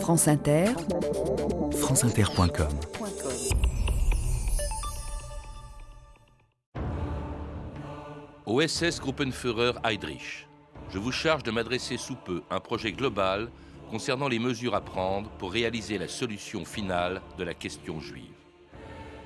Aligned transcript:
France 0.00 0.28
Inter, 0.28 0.66
franceinter.com 1.72 2.68
Au 8.44 8.60
SS 8.60 9.00
Gruppenführer 9.00 9.72
Heydrich, 9.84 10.46
je 10.90 10.98
vous 10.98 11.10
charge 11.10 11.42
de 11.42 11.50
m'adresser 11.50 11.96
sous 11.96 12.14
peu 12.14 12.42
un 12.50 12.60
projet 12.60 12.92
global 12.92 13.50
concernant 13.90 14.28
les 14.28 14.38
mesures 14.38 14.74
à 14.74 14.80
prendre 14.80 15.30
pour 15.30 15.52
réaliser 15.52 15.98
la 15.98 16.08
solution 16.08 16.64
finale 16.64 17.20
de 17.38 17.44
la 17.44 17.54
question 17.54 18.00
juive. 18.00 18.22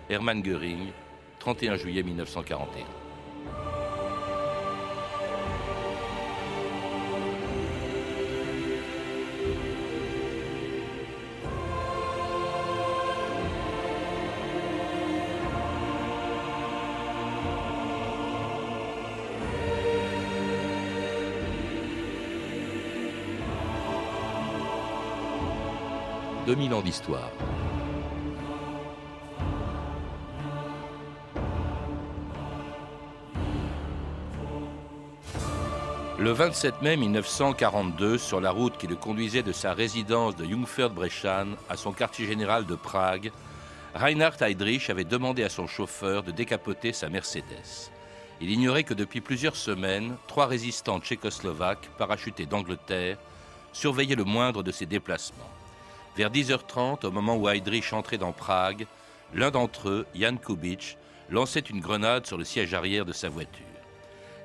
Hermann 0.09 0.43
Göring, 0.43 0.93
31 1.39 1.77
juillet 1.77 2.03
1941. 2.03 3.00
«2000 26.51 26.75
ans 26.75 26.83
d'histoire. 26.83 27.31
Le 36.19 36.33
27 36.33 36.83
mai 36.83 36.97
1942, 36.97 38.19
sur 38.19 38.41
la 38.41 38.51
route 38.51 38.77
qui 38.79 38.89
le 38.89 38.97
conduisait 38.97 39.45
de 39.45 39.53
sa 39.53 39.75
résidence 39.75 40.35
de 40.35 40.45
Jungfurt-Brechan 40.45 41.55
à 41.69 41.77
son 41.77 41.93
quartier 41.93 42.27
général 42.27 42.67
de 42.67 42.75
Prague, 42.75 43.31
Reinhard 43.95 44.43
Heydrich 44.43 44.91
avait 44.91 45.05
demandé 45.05 45.45
à 45.45 45.49
son 45.51 45.69
chauffeur 45.69 46.25
de 46.25 46.33
décapoter 46.33 46.93
sa 46.93 47.09
Mercedes. 47.09 47.93
Il 48.41 48.51
ignorait 48.51 48.83
que 48.83 48.95
depuis 48.95 49.21
plusieurs 49.21 49.55
semaines, 49.55 50.17
trois 50.27 50.47
résistants 50.47 50.99
tchécoslovaques, 50.99 51.91
parachutés 51.97 52.47
d'Angleterre, 52.47 53.19
surveillaient 53.73 54.17
le 54.17 54.25
moindre 54.25 54.65
de 54.65 54.73
ses 54.73 54.87
déplacements. 54.87 55.60
Vers 56.17 56.31
10h30, 56.31 57.07
au 57.07 57.11
moment 57.11 57.37
où 57.37 57.49
Heydrich 57.49 57.93
entrait 57.93 58.19
dans 58.19 58.33
Prague, 58.33 58.87
l'un 59.33 59.51
d'entre 59.51 59.89
eux, 59.89 60.07
Jan 60.15 60.37
Kubitsch, 60.37 60.97
lançait 61.31 61.61
une 61.61 61.81
grenade 61.81 62.27
sur 62.27 62.37
le 62.37 62.45
siège 62.45 62.75
arrière 62.75 63.05
de 63.05 63.13
sa 63.13 63.29
voiture. 63.29 63.65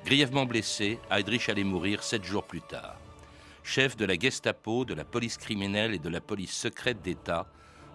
Grièvement 0.04 0.46
blessé, 0.46 1.00
Heydrich 1.10 1.48
allait 1.48 1.64
mourir 1.64 2.04
sept 2.04 2.24
jours 2.24 2.44
plus 2.44 2.60
tard. 2.60 2.96
Chef 3.64 3.96
de 3.96 4.04
la 4.04 4.14
Gestapo, 4.14 4.84
de 4.84 4.94
la 4.94 5.04
police 5.04 5.36
criminelle 5.36 5.92
et 5.92 5.98
de 5.98 6.08
la 6.08 6.20
police 6.20 6.52
secrète 6.52 7.02
d'État, 7.02 7.46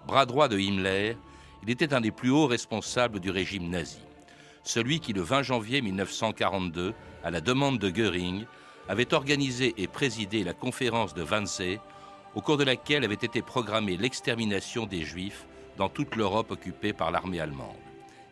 bras 0.06 0.26
droit 0.26 0.50
de 0.50 0.60
Himmler, 0.60 1.16
il 1.64 1.70
était 1.70 1.94
un 1.94 2.02
des 2.02 2.12
plus 2.12 2.30
hauts 2.30 2.48
responsables 2.48 3.22
du 3.22 3.32
régime 3.32 3.70
nazi. 3.70 4.02
Celui 4.64 5.00
qui, 5.00 5.14
le 5.14 5.22
20 5.22 5.44
janvier 5.44 5.82
1942, 5.82 6.94
à 7.24 7.32
la 7.32 7.40
demande 7.40 7.80
de 7.80 7.90
Göring, 7.90 8.46
avait 8.90 9.14
organisé 9.14 9.74
et 9.78 9.88
présidé 9.88 10.44
la 10.44 10.54
conférence 10.54 11.14
de 11.14 11.24
Wannsee, 11.24 11.80
au 12.36 12.42
cours 12.42 12.58
de 12.58 12.64
laquelle 12.64 13.04
avait 13.04 13.14
été 13.14 13.42
programmée 13.42 13.98
l'extermination 13.98 14.86
des 14.86 15.04
Juifs 15.04 15.46
dans 15.78 15.90
toute 15.90 16.16
l'Europe 16.16 16.52
occupée 16.52 16.94
par 16.94 17.12
l'armée 17.12 17.40
allemande, 17.40 17.76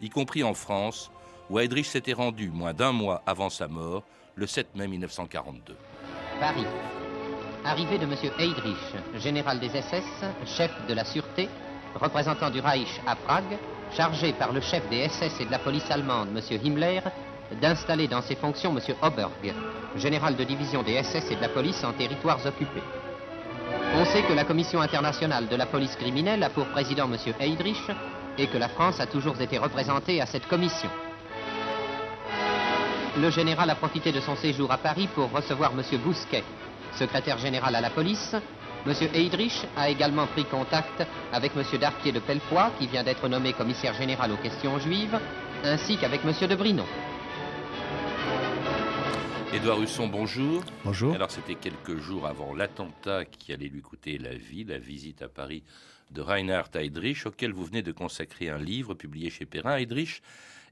y 0.01 0.09
compris 0.09 0.43
en 0.43 0.53
France, 0.53 1.11
où 1.49 1.59
Heydrich 1.59 1.87
s'était 1.87 2.13
rendu 2.13 2.49
moins 2.49 2.73
d'un 2.73 2.91
mois 2.91 3.21
avant 3.25 3.49
sa 3.49 3.67
mort, 3.67 4.03
le 4.35 4.47
7 4.47 4.75
mai 4.75 4.87
1942. 4.87 5.75
Paris. 6.39 6.65
Arrivée 7.65 7.97
de 7.97 8.03
M. 8.03 8.15
Heydrich, 8.37 8.77
général 9.17 9.59
des 9.59 9.69
SS, 9.69 10.23
chef 10.45 10.71
de 10.87 10.93
la 10.93 11.03
sûreté, 11.03 11.49
représentant 11.95 12.49
du 12.49 12.61
Reich 12.61 13.01
à 13.05 13.15
Prague, 13.15 13.57
chargé 13.91 14.31
par 14.33 14.53
le 14.53 14.61
chef 14.61 14.87
des 14.89 15.09
SS 15.09 15.41
et 15.41 15.45
de 15.45 15.51
la 15.51 15.59
police 15.59 15.89
allemande, 15.91 16.29
M. 16.29 16.59
Himmler, 16.63 17.01
d'installer 17.61 18.07
dans 18.07 18.21
ses 18.21 18.35
fonctions 18.35 18.75
M. 18.77 18.95
Oberg, 19.01 19.53
général 19.97 20.35
de 20.35 20.43
division 20.43 20.83
des 20.83 21.01
SS 21.03 21.31
et 21.31 21.35
de 21.35 21.41
la 21.41 21.49
police 21.49 21.83
en 21.83 21.91
territoires 21.93 22.45
occupés. 22.45 22.83
On 23.95 24.05
sait 24.05 24.23
que 24.23 24.33
la 24.33 24.45
Commission 24.45 24.81
internationale 24.81 25.47
de 25.47 25.55
la 25.55 25.65
police 25.65 25.95
criminelle 25.95 26.43
a 26.43 26.49
pour 26.49 26.65
président 26.67 27.05
M. 27.11 27.17
Heydrich 27.39 27.89
et 28.37 28.47
que 28.47 28.57
la 28.57 28.69
France 28.69 28.99
a 28.99 29.05
toujours 29.07 29.39
été 29.41 29.57
représentée 29.57 30.21
à 30.21 30.25
cette 30.25 30.47
commission. 30.47 30.89
Le 33.17 33.29
général 33.29 33.69
a 33.69 33.75
profité 33.75 34.11
de 34.11 34.21
son 34.21 34.35
séjour 34.35 34.71
à 34.71 34.77
Paris 34.77 35.09
pour 35.13 35.31
recevoir 35.31 35.71
M. 35.71 35.83
Bousquet, 35.99 36.43
secrétaire 36.93 37.37
général 37.37 37.75
à 37.75 37.81
la 37.81 37.89
police. 37.89 38.35
M. 38.87 38.93
Heydrich 39.13 39.65
a 39.75 39.89
également 39.89 40.27
pris 40.27 40.45
contact 40.45 41.03
avec 41.33 41.51
M. 41.55 41.63
Darquier 41.79 42.13
de 42.13 42.19
Pellepoix, 42.19 42.71
qui 42.79 42.87
vient 42.87 43.03
d'être 43.03 43.27
nommé 43.27 43.51
commissaire 43.53 43.93
général 43.93 44.31
aux 44.31 44.37
questions 44.37 44.79
juives, 44.79 45.19
ainsi 45.65 45.97
qu'avec 45.97 46.21
M. 46.23 46.47
de 46.47 46.55
Brinon. 46.55 46.85
Édouard 49.51 49.81
Husson, 49.81 50.07
bonjour. 50.07 50.63
Bonjour. 50.85 51.15
Alors, 51.15 51.31
c'était 51.31 51.55
quelques 51.55 51.97
jours 51.97 52.27
avant 52.27 52.53
l'attentat 52.53 53.25
qui 53.25 53.51
allait 53.51 53.67
lui 53.67 53.81
coûter 53.81 54.19
la 54.19 54.35
vie, 54.35 54.63
la 54.63 54.77
visite 54.77 55.23
à 55.23 55.27
Paris 55.27 55.63
de 56.11 56.21
Reinhard 56.21 56.69
Heydrich, 56.75 57.25
auquel 57.25 57.51
vous 57.51 57.65
venez 57.65 57.81
de 57.81 57.91
consacrer 57.91 58.49
un 58.49 58.59
livre 58.59 58.93
publié 58.93 59.31
chez 59.31 59.47
Perrin. 59.47 59.77
Heydrich 59.77 60.21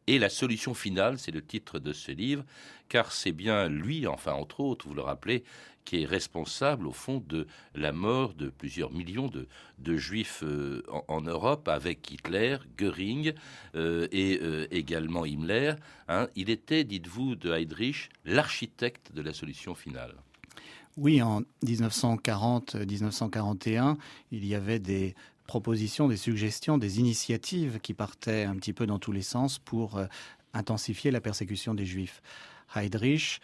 et 0.05 0.19
la 0.19 0.29
solution 0.29 0.75
finale, 0.75 1.17
c'est 1.17 1.31
le 1.31 1.41
titre 1.41 1.79
de 1.79 1.91
ce 1.91 2.11
livre, 2.11 2.43
car 2.87 3.11
c'est 3.11 3.31
bien 3.31 3.67
lui, 3.67 4.05
enfin 4.05 4.33
entre 4.33 4.59
autres, 4.59 4.87
vous 4.87 4.93
le 4.93 5.01
rappelez, 5.01 5.43
qui 5.87 6.03
est 6.03 6.05
responsable 6.05 6.85
au 6.85 6.91
fond 6.91 7.23
de 7.25 7.47
la 7.73 7.93
mort 7.93 8.33
de 8.33 8.49
plusieurs 8.49 8.91
millions 8.91 9.29
de, 9.29 9.47
de 9.79 9.95
juifs 9.95 10.43
euh, 10.43 10.83
en, 11.07 11.21
Europe 11.21 11.69
avec 11.69 12.11
Hitler, 12.11 12.57
Göring 12.77 13.31
euh, 13.75 14.09
et 14.11 14.41
euh, 14.43 14.67
également 14.69 15.23
Himmler. 15.23 15.75
Hein. 16.09 16.27
Il 16.35 16.49
était, 16.49 16.83
dites-vous, 16.83 17.35
de 17.35 17.53
Heydrich, 17.53 18.09
l'architecte 18.25 19.13
de 19.13 19.21
la 19.21 19.31
solution 19.31 19.75
finale. 19.75 20.13
Oui, 20.97 21.21
en 21.21 21.43
1940-1941, 21.63 23.95
il 24.31 24.45
y 24.45 24.55
avait 24.55 24.79
des 24.79 25.15
propositions, 25.45 26.09
des 26.09 26.17
suggestions, 26.17 26.77
des 26.77 26.99
initiatives 26.99 27.79
qui 27.79 27.93
partaient 27.93 28.43
un 28.43 28.57
petit 28.57 28.73
peu 28.73 28.87
dans 28.87 28.99
tous 28.99 29.13
les 29.13 29.21
sens 29.21 29.57
pour 29.57 30.01
intensifier 30.53 31.11
la 31.11 31.21
persécution 31.21 31.73
des 31.73 31.85
juifs. 31.85 32.21
Heydrich, 32.75 33.39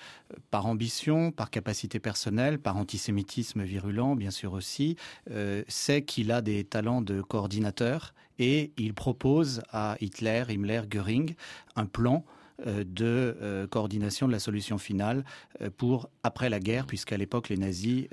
par 0.52 0.66
ambition, 0.66 1.32
par 1.32 1.50
capacité 1.50 2.00
personnelle, 2.00 2.60
par 2.60 2.78
antisémitisme 2.78 3.64
virulent, 3.64 4.16
bien 4.16 4.32
sûr 4.32 4.54
aussi, 4.54 4.96
euh, 5.32 5.64
sait 5.68 6.04
qu'il 6.04 6.32
a 6.32 6.42
des 6.42 6.64
talents 6.64 7.02
de 7.02 7.22
coordinateur 7.22 8.14
et 8.40 8.72
il 8.78 8.94
propose 8.94 9.62
à 9.72 9.96
Hitler, 10.02 10.44
Himmler, 10.50 10.82
Göring 10.90 11.36
un 11.76 11.86
plan 11.86 12.26
euh, 12.68 12.84
de 12.86 13.36
euh, 13.42 13.68
coordination 13.68 14.28
de 14.28 14.32
la 14.32 14.40
solution 14.40 14.78
finale 14.78 15.26
euh, 15.62 15.70
pour 15.76 16.10
après 16.22 16.50
la 16.50 16.60
guerre, 16.60 16.86
puisqu'à 16.86 17.18
l'époque 17.18 17.50
les 17.50 17.58
nazis 17.58 18.06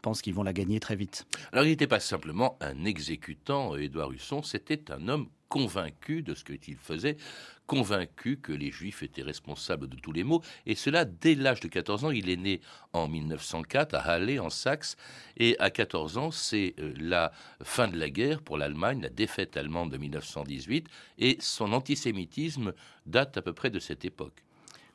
pensent 0.00 0.22
qu'ils 0.22 0.34
vont 0.34 0.42
la 0.42 0.52
gagner 0.52 0.80
très 0.80 0.96
vite. 0.96 1.26
Alors 1.52 1.64
il 1.64 1.68
n'était 1.68 1.86
pas 1.86 2.00
simplement 2.00 2.56
un 2.60 2.84
exécutant, 2.84 3.76
Édouard 3.76 4.12
Husson, 4.12 4.42
c'était 4.42 4.90
un 4.90 5.08
homme 5.08 5.28
convaincu 5.52 6.22
de 6.22 6.34
ce 6.34 6.44
qu'il 6.44 6.76
faisait, 6.76 7.18
convaincu 7.66 8.38
que 8.38 8.52
les 8.52 8.70
Juifs 8.70 9.02
étaient 9.02 9.20
responsables 9.20 9.86
de 9.86 9.96
tous 9.96 10.10
les 10.10 10.24
maux, 10.24 10.40
et 10.64 10.74
cela 10.74 11.04
dès 11.04 11.34
l'âge 11.34 11.60
de 11.60 11.68
14 11.68 12.06
ans. 12.06 12.10
Il 12.10 12.30
est 12.30 12.38
né 12.38 12.62
en 12.94 13.06
1904 13.06 13.94
à 13.94 13.98
Halle, 13.98 14.40
en 14.40 14.48
Saxe, 14.48 14.96
et 15.36 15.58
à 15.58 15.68
14 15.68 16.16
ans, 16.16 16.30
c'est 16.30 16.74
la 16.98 17.32
fin 17.62 17.86
de 17.86 17.98
la 17.98 18.08
guerre 18.08 18.40
pour 18.40 18.56
l'Allemagne, 18.56 19.02
la 19.02 19.10
défaite 19.10 19.58
allemande 19.58 19.92
de 19.92 19.98
1918, 19.98 20.88
et 21.18 21.36
son 21.38 21.74
antisémitisme 21.74 22.72
date 23.04 23.36
à 23.36 23.42
peu 23.42 23.52
près 23.52 23.68
de 23.68 23.78
cette 23.78 24.06
époque. 24.06 24.42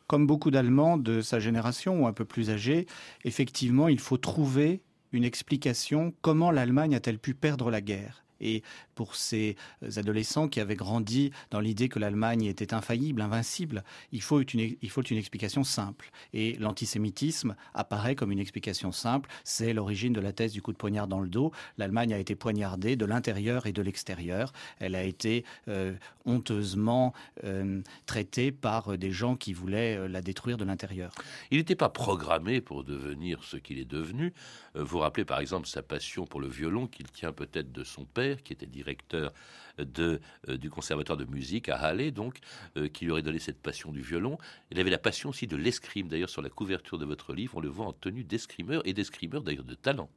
Comme 0.07 0.25
beaucoup 0.25 0.49
d'Allemands 0.49 0.97
de 0.97 1.21
sa 1.21 1.39
génération 1.39 2.01
ou 2.01 2.07
un 2.07 2.13
peu 2.13 2.25
plus 2.25 2.49
âgés, 2.49 2.87
effectivement, 3.25 3.89
il 3.89 3.99
faut 3.99 4.17
trouver 4.17 4.81
une 5.11 5.23
explication 5.23 6.15
comment 6.23 6.49
l'Allemagne 6.49 6.95
a-t-elle 6.95 7.19
pu 7.19 7.35
perdre 7.35 7.69
la 7.69 7.81
guerre 7.81 8.23
et 8.41 8.63
pour 8.95 9.15
ces 9.15 9.55
adolescents 9.95 10.47
qui 10.47 10.59
avaient 10.59 10.75
grandi 10.75 11.31
dans 11.51 11.59
l'idée 11.59 11.89
que 11.89 11.99
l'Allemagne 11.99 12.43
était 12.43 12.73
infaillible, 12.73 13.21
invincible, 13.21 13.83
il 14.11 14.21
faut 14.21 14.41
une, 14.41 14.75
il 14.81 14.89
faut 14.89 15.03
une 15.03 15.17
explication 15.17 15.63
simple. 15.63 16.11
Et 16.33 16.53
l'antisémitisme 16.53 17.55
apparaît 17.73 18.15
comme 18.15 18.31
une 18.31 18.39
explication 18.39 18.91
simple. 18.91 19.29
C'est 19.43 19.73
l'origine 19.73 20.13
de 20.13 20.21
la 20.21 20.33
thèse 20.33 20.51
du 20.51 20.61
coup 20.61 20.71
de 20.71 20.77
poignard 20.77 21.07
dans 21.07 21.19
le 21.19 21.29
dos. 21.29 21.51
L'Allemagne 21.77 22.13
a 22.13 22.19
été 22.19 22.35
poignardée 22.35 22.95
de 22.95 23.05
l'intérieur 23.05 23.65
et 23.65 23.71
de 23.71 23.81
l'extérieur. 23.81 24.51
Elle 24.79 24.95
a 24.95 25.03
été 25.03 25.45
euh, 25.67 25.93
honteusement 26.25 27.13
euh, 27.43 27.81
traitée 28.05 28.51
par 28.51 28.97
des 28.97 29.11
gens 29.11 29.35
qui 29.35 29.53
voulaient 29.53 29.97
euh, 29.97 30.07
la 30.07 30.21
détruire 30.21 30.57
de 30.57 30.65
l'intérieur. 30.65 31.11
Il 31.51 31.57
n'était 31.57 31.75
pas 31.75 31.89
programmé 31.89 32.61
pour 32.61 32.83
devenir 32.83 33.43
ce 33.43 33.57
qu'il 33.57 33.79
est 33.79 33.85
devenu. 33.85 34.33
Vous 34.75 34.99
rappelez 34.99 35.25
par 35.25 35.39
exemple 35.39 35.67
sa 35.67 35.81
passion 35.81 36.25
pour 36.25 36.39
le 36.39 36.47
violon 36.47 36.87
qu'il 36.87 37.09
tient 37.11 37.31
peut-être 37.31 37.71
de 37.71 37.83
son 37.83 38.05
père, 38.05 38.26
qui 38.35 38.53
était 38.53 38.65
directeur 38.65 39.33
euh, 39.79 40.19
du 40.47 40.69
conservatoire 40.69 41.17
de 41.17 41.25
musique 41.25 41.69
à 41.69 41.77
Halle, 41.77 42.11
donc, 42.11 42.39
euh, 42.77 42.87
qui 42.87 43.05
lui 43.05 43.11
aurait 43.11 43.21
donné 43.21 43.39
cette 43.39 43.61
passion 43.61 43.91
du 43.91 44.01
violon. 44.01 44.37
Il 44.71 44.79
avait 44.79 44.89
la 44.89 44.97
passion 44.97 45.29
aussi 45.29 45.47
de 45.47 45.55
l'escrime. 45.55 46.07
D'ailleurs, 46.07 46.29
sur 46.29 46.41
la 46.41 46.49
couverture 46.49 46.97
de 46.97 47.05
votre 47.05 47.33
livre, 47.33 47.57
on 47.57 47.59
le 47.59 47.69
voit 47.69 47.85
en 47.85 47.93
tenue 47.93 48.23
d'escrimeur 48.23 48.81
et 48.85 48.93
d'escrimeur 48.93 49.41
d'ailleurs 49.41 49.63
de 49.63 49.75
talent. 49.75 50.09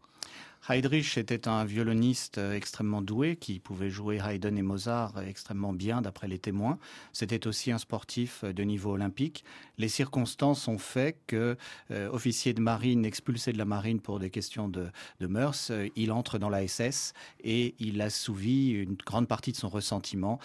Heydrich 0.68 1.16
était 1.16 1.48
un 1.48 1.64
violoniste 1.64 2.38
euh, 2.38 2.52
extrêmement 2.52 3.00
doué 3.00 3.36
qui 3.36 3.58
pouvait 3.58 3.88
jouer 3.88 4.18
Haydn 4.18 4.58
et 4.58 4.62
Mozart 4.62 5.18
extrêmement 5.22 5.72
bien 5.72 6.02
d'après 6.02 6.28
les 6.28 6.38
témoins. 6.38 6.78
C'était 7.12 7.46
aussi 7.46 7.72
un 7.72 7.78
sportif 7.78 8.44
euh, 8.44 8.52
de 8.52 8.62
niveau 8.62 8.92
olympique. 8.92 9.44
Les 9.78 9.88
circonstances 9.88 10.68
ont 10.68 10.78
fait 10.78 11.16
que, 11.26 11.56
euh, 11.90 12.10
officier 12.10 12.52
de 12.52 12.60
marine 12.60 13.06
expulsé 13.06 13.52
de 13.52 13.58
la 13.58 13.64
marine 13.64 14.00
pour 14.00 14.18
des 14.18 14.28
questions 14.28 14.68
de, 14.68 14.90
mœurs, 15.20 15.72
il 15.96 16.12
entre 16.12 16.38
dans 16.38 16.48
la 16.48 16.66
SS 16.66 17.14
et 17.42 17.74
il 17.78 18.00
assouvit 18.02 18.70
une 18.70 18.94
grande 18.94 19.28
partie 19.28 19.52
de 19.52 19.56
son 19.56 19.68
ressentiment 19.68 20.38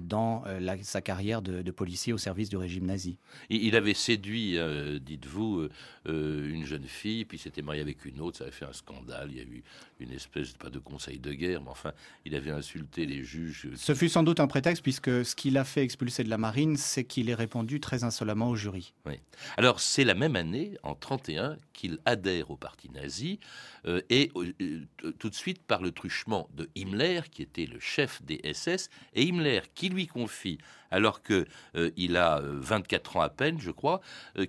dans 0.00 0.44
sa 0.82 1.00
carrière 1.00 1.42
de, 1.42 1.70
policier 1.70 2.12
au 2.12 2.18
service 2.18 2.48
du 2.48 2.56
régime 2.56 2.86
nazi. 2.86 3.18
Il 3.50 3.76
avait 3.76 3.94
séduit, 3.94 4.58
dites-vous, 5.00 5.68
une 6.06 6.64
jeune 6.64 6.86
fille, 6.86 7.24
puis 7.24 7.38
s'était 7.38 7.62
marié 7.62 7.82
avec 7.82 8.04
une 8.04 8.20
autre, 8.20 8.38
ça 8.38 8.44
avait 8.44 8.52
fait 8.52 8.64
un 8.64 8.72
scandale. 8.72 9.28
Il 9.30 9.36
y 9.36 9.40
a 9.40 9.44
eu 9.44 9.59
une 9.98 10.12
espèce, 10.12 10.52
pas 10.52 10.70
de 10.70 10.78
conseil 10.78 11.18
de 11.18 11.32
guerre, 11.32 11.60
mais 11.62 11.70
enfin, 11.70 11.92
il 12.24 12.34
avait 12.34 12.50
insulté 12.50 13.06
les 13.06 13.22
juges. 13.22 13.68
Ce 13.76 13.94
fut 13.94 14.08
sans 14.08 14.22
doute 14.22 14.40
un 14.40 14.46
prétexte, 14.46 14.82
puisque 14.82 15.24
ce 15.24 15.34
qu'il 15.34 15.58
a 15.58 15.64
fait 15.64 15.82
expulser 15.82 16.24
de 16.24 16.30
la 16.30 16.38
marine, 16.38 16.76
c'est 16.76 17.04
qu'il 17.04 17.28
est 17.30 17.34
répondu 17.34 17.80
très 17.80 18.04
insolemment 18.04 18.48
au 18.50 18.56
jury. 18.56 18.94
Oui. 19.06 19.20
Alors, 19.56 19.80
c'est 19.80 20.04
la 20.04 20.14
même 20.14 20.36
année, 20.36 20.76
en 20.82 20.94
31, 20.94 21.56
qu'il 21.72 21.98
adhère 22.04 22.50
au 22.50 22.56
parti 22.56 22.90
nazi, 22.90 23.40
euh, 23.86 24.00
et 24.10 24.30
euh, 24.36 24.86
tout 25.18 25.30
de 25.30 25.34
suite 25.34 25.62
par 25.62 25.82
le 25.82 25.92
truchement 25.92 26.48
de 26.54 26.68
Himmler, 26.76 27.22
qui 27.30 27.42
était 27.42 27.66
le 27.66 27.80
chef 27.80 28.22
des 28.22 28.40
SS, 28.52 28.90
et 29.14 29.26
Himmler 29.26 29.62
qui 29.74 29.88
lui 29.88 30.06
confie 30.06 30.58
alors 30.90 31.22
qu'il 31.22 31.46
euh, 31.76 32.14
a 32.14 32.40
24 32.42 33.16
ans 33.16 33.20
à 33.20 33.28
peine, 33.28 33.60
je 33.60 33.70
crois, 33.70 34.00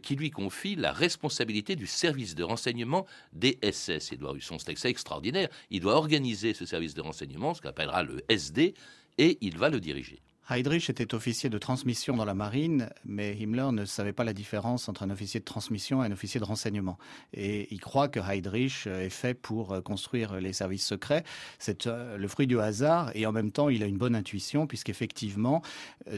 qui 0.01 0.15
lui 0.15 0.31
confie 0.31 0.75
la 0.75 0.91
responsabilité 0.91 1.75
du 1.75 1.87
service 1.87 2.35
de 2.35 2.43
renseignement 2.43 3.05
des 3.33 3.59
SS. 3.61 4.11
Il 4.11 4.17
doit, 4.19 4.35
son 4.39 4.57
texte 4.57 4.85
extraordinaire. 4.85 5.49
Il 5.69 5.81
doit 5.81 5.95
organiser 5.95 6.53
ce 6.53 6.65
service 6.65 6.93
de 6.93 7.01
renseignement, 7.01 7.53
ce 7.53 7.61
qu'on 7.61 7.69
appellera 7.69 8.03
le 8.03 8.23
SD, 8.29 8.73
et 9.17 9.37
il 9.41 9.57
va 9.57 9.69
le 9.69 9.79
diriger. 9.79 10.21
Heydrich 10.51 10.89
était 10.89 11.15
officier 11.15 11.49
de 11.49 11.57
transmission 11.57 12.17
dans 12.17 12.25
la 12.25 12.33
marine, 12.33 12.89
mais 13.05 13.37
Himmler 13.39 13.71
ne 13.71 13.85
savait 13.85 14.11
pas 14.11 14.25
la 14.25 14.33
différence 14.33 14.89
entre 14.89 15.03
un 15.03 15.09
officier 15.09 15.39
de 15.39 15.45
transmission 15.45 16.03
et 16.03 16.07
un 16.07 16.11
officier 16.11 16.41
de 16.41 16.45
renseignement. 16.45 16.97
Et 17.33 17.73
il 17.73 17.79
croit 17.79 18.09
que 18.09 18.19
Heydrich 18.19 18.85
est 18.85 19.09
fait 19.09 19.33
pour 19.33 19.81
construire 19.83 20.41
les 20.41 20.51
services 20.51 20.85
secrets. 20.85 21.23
C'est 21.57 21.87
euh, 21.87 22.17
le 22.17 22.27
fruit 22.27 22.47
du 22.47 22.59
hasard 22.59 23.11
et 23.15 23.25
en 23.25 23.31
même 23.31 23.53
temps, 23.53 23.69
il 23.69 23.81
a 23.81 23.85
une 23.85 23.97
bonne 23.97 24.13
intuition 24.13 24.67
puisqu'effectivement, 24.67 25.61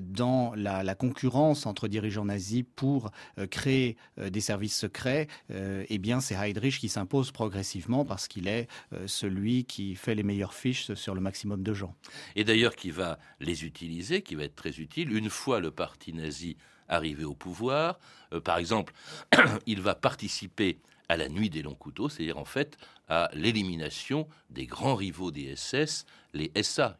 dans 0.01 0.55
la, 0.55 0.95
concurrence 0.95 1.67
entre 1.67 1.87
dirigeants 1.87 2.25
nazis 2.25 2.63
pour 2.75 3.11
euh, 3.37 3.45
créer 3.45 3.97
euh, 4.17 4.31
des 4.31 4.41
services 4.41 4.75
secrets, 4.75 5.27
eh 5.51 5.97
bien, 5.99 6.21
c'est 6.21 6.33
Heydrich 6.33 6.79
qui 6.79 6.89
s'impose 6.89 7.31
progressivement 7.31 8.03
parce 8.03 8.27
qu'il 8.27 8.47
est 8.47 8.67
celui 9.05 9.65
qui 9.65 9.95
fait 9.95 10.15
les 10.15 10.23
meilleures 10.23 10.53
fiches 10.53 10.93
sur 10.95 11.13
le 11.13 11.21
maximum 11.21 11.61
de 11.61 11.73
gens. 11.73 11.95
Et 12.35 12.43
d'ailleurs, 12.43 12.75
qui 12.75 12.89
va 12.89 13.19
les 13.39 13.65
utiliser 13.65 14.22
qui 14.23 14.35
va 14.35 14.43
être 14.43 14.55
très 14.55 14.79
utile 14.79 15.15
une 15.15 15.29
fois 15.29 15.59
le 15.59 15.71
parti 15.71 16.13
nazi 16.13 16.57
arrivé 16.87 17.23
au 17.23 17.33
pouvoir. 17.33 17.99
Euh, 18.33 18.39
par 18.39 18.57
exemple, 18.57 18.93
il 19.65 19.81
va 19.81 19.95
participer 19.95 20.79
à 21.09 21.17
la 21.17 21.29
nuit 21.29 21.49
des 21.49 21.61
longs 21.61 21.75
couteaux, 21.75 22.09
c'est-à-dire 22.09 22.37
en 22.37 22.45
fait 22.45 22.77
à 23.09 23.29
l'élimination 23.33 24.27
des 24.49 24.65
grands 24.65 24.95
rivaux 24.95 25.31
des 25.31 25.55
SS, 25.55 26.05
les 26.33 26.51
SA. 26.63 26.97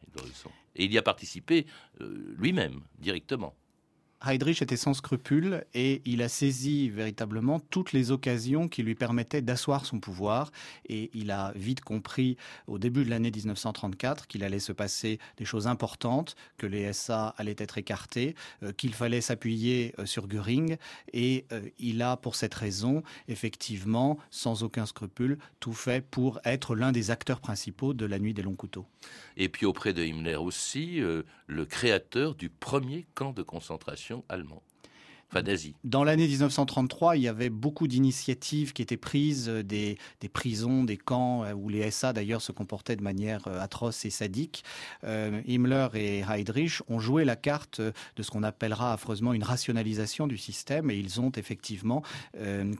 Et 0.76 0.84
il 0.84 0.92
y 0.92 0.98
a 0.98 1.02
participé 1.02 1.66
euh, 2.00 2.34
lui-même, 2.38 2.80
directement. 2.98 3.54
Heydrich 4.26 4.62
était 4.62 4.76
sans 4.76 4.94
scrupules 4.94 5.64
et 5.74 6.00
il 6.04 6.22
a 6.22 6.28
saisi 6.28 6.88
véritablement 6.88 7.60
toutes 7.60 7.92
les 7.92 8.10
occasions 8.10 8.68
qui 8.68 8.82
lui 8.82 8.94
permettaient 8.94 9.42
d'asseoir 9.42 9.84
son 9.84 10.00
pouvoir. 10.00 10.50
Et 10.88 11.10
il 11.14 11.30
a 11.30 11.52
vite 11.54 11.82
compris 11.82 12.36
au 12.66 12.78
début 12.78 13.04
de 13.04 13.10
l'année 13.10 13.30
1934 13.30 14.26
qu'il 14.26 14.44
allait 14.44 14.58
se 14.58 14.72
passer 14.72 15.18
des 15.36 15.44
choses 15.44 15.66
importantes, 15.66 16.36
que 16.56 16.66
les 16.66 16.92
SA 16.92 17.34
allaient 17.36 17.56
être 17.58 17.78
écartés, 17.78 18.34
euh, 18.62 18.72
qu'il 18.72 18.94
fallait 18.94 19.20
s'appuyer 19.20 19.94
euh, 19.98 20.06
sur 20.06 20.26
Göring. 20.26 20.76
Et 21.12 21.44
euh, 21.52 21.68
il 21.78 22.00
a, 22.02 22.16
pour 22.16 22.34
cette 22.34 22.54
raison, 22.54 23.02
effectivement, 23.28 24.18
sans 24.30 24.62
aucun 24.62 24.86
scrupule, 24.86 25.38
tout 25.60 25.74
fait 25.74 26.04
pour 26.04 26.40
être 26.44 26.74
l'un 26.74 26.92
des 26.92 27.10
acteurs 27.10 27.40
principaux 27.40 27.94
de 27.94 28.06
la 28.06 28.18
nuit 28.18 28.34
des 28.34 28.42
longs 28.42 28.54
couteaux. 28.54 28.86
Et 29.36 29.48
puis 29.48 29.66
auprès 29.66 29.92
de 29.92 30.02
Himmler 30.02 30.36
aussi, 30.36 31.00
le 31.46 31.64
créateur 31.66 32.34
du 32.34 32.48
premier 32.48 33.06
camp 33.14 33.32
de 33.32 33.42
concentration 33.42 34.13
allemand. 34.28 34.62
Dans 35.82 36.04
l'année 36.04 36.28
1933, 36.28 37.16
il 37.16 37.22
y 37.22 37.28
avait 37.28 37.50
beaucoup 37.50 37.88
d'initiatives 37.88 38.72
qui 38.72 38.82
étaient 38.82 38.96
prises, 38.96 39.48
euh, 39.48 39.62
des, 39.62 39.98
prisons, 40.32 40.84
des 40.84 40.96
camps, 40.96 41.44
euh, 41.44 41.52
où 41.52 41.68
les 41.68 41.90
SA 41.90 42.12
d'ailleurs 42.12 42.40
se 42.40 42.52
comportaient 42.52 42.94
de 42.94 43.02
manière 43.02 43.48
euh, 43.48 43.60
atroce 43.60 44.04
et 44.04 44.10
sadique. 44.10 44.64
Himmler 45.02 45.88
et 45.94 46.20
Heydrich 46.20 46.82
ont 46.88 47.00
joué 47.00 47.24
la 47.24 47.36
carte 47.36 47.80
de 47.80 48.22
ce 48.22 48.30
qu'on 48.30 48.42
appellera 48.42 48.92
affreusement 48.92 49.32
une 49.32 49.42
rationalisation 49.42 50.26
du 50.26 50.38
système 50.38 50.90
et 50.90 50.96
ils 50.96 51.20
ont 51.20 51.32
effectivement 51.36 52.02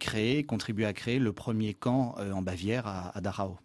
créé, 0.00 0.44
contribué 0.44 0.86
à 0.86 0.92
créer 0.92 1.18
le 1.18 1.32
premier 1.32 1.74
camp 1.74 2.14
en 2.18 2.42
Bavière 2.42 2.86
à, 2.86 3.20
Dachau. 3.20 3.58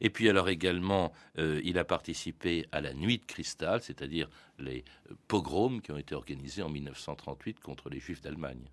Et 0.00 0.10
puis 0.10 0.28
alors 0.28 0.48
également, 0.48 1.12
il 1.38 1.78
a 1.78 1.84
participé 1.84 2.66
à 2.72 2.80
la 2.80 2.94
Nuit 2.94 3.18
de 3.18 3.24
Cristal, 3.24 3.80
c'est-à-dire 3.82 4.28
les 4.58 4.84
pogroms 5.28 5.80
qui 5.80 5.92
ont 5.92 5.98
été 5.98 6.14
organisés 6.14 6.62
en 6.62 6.68
1938 6.68 7.60
contre 7.60 7.90
les 7.90 8.00
Juifs 8.00 8.20
d'Allemagne. 8.20 8.64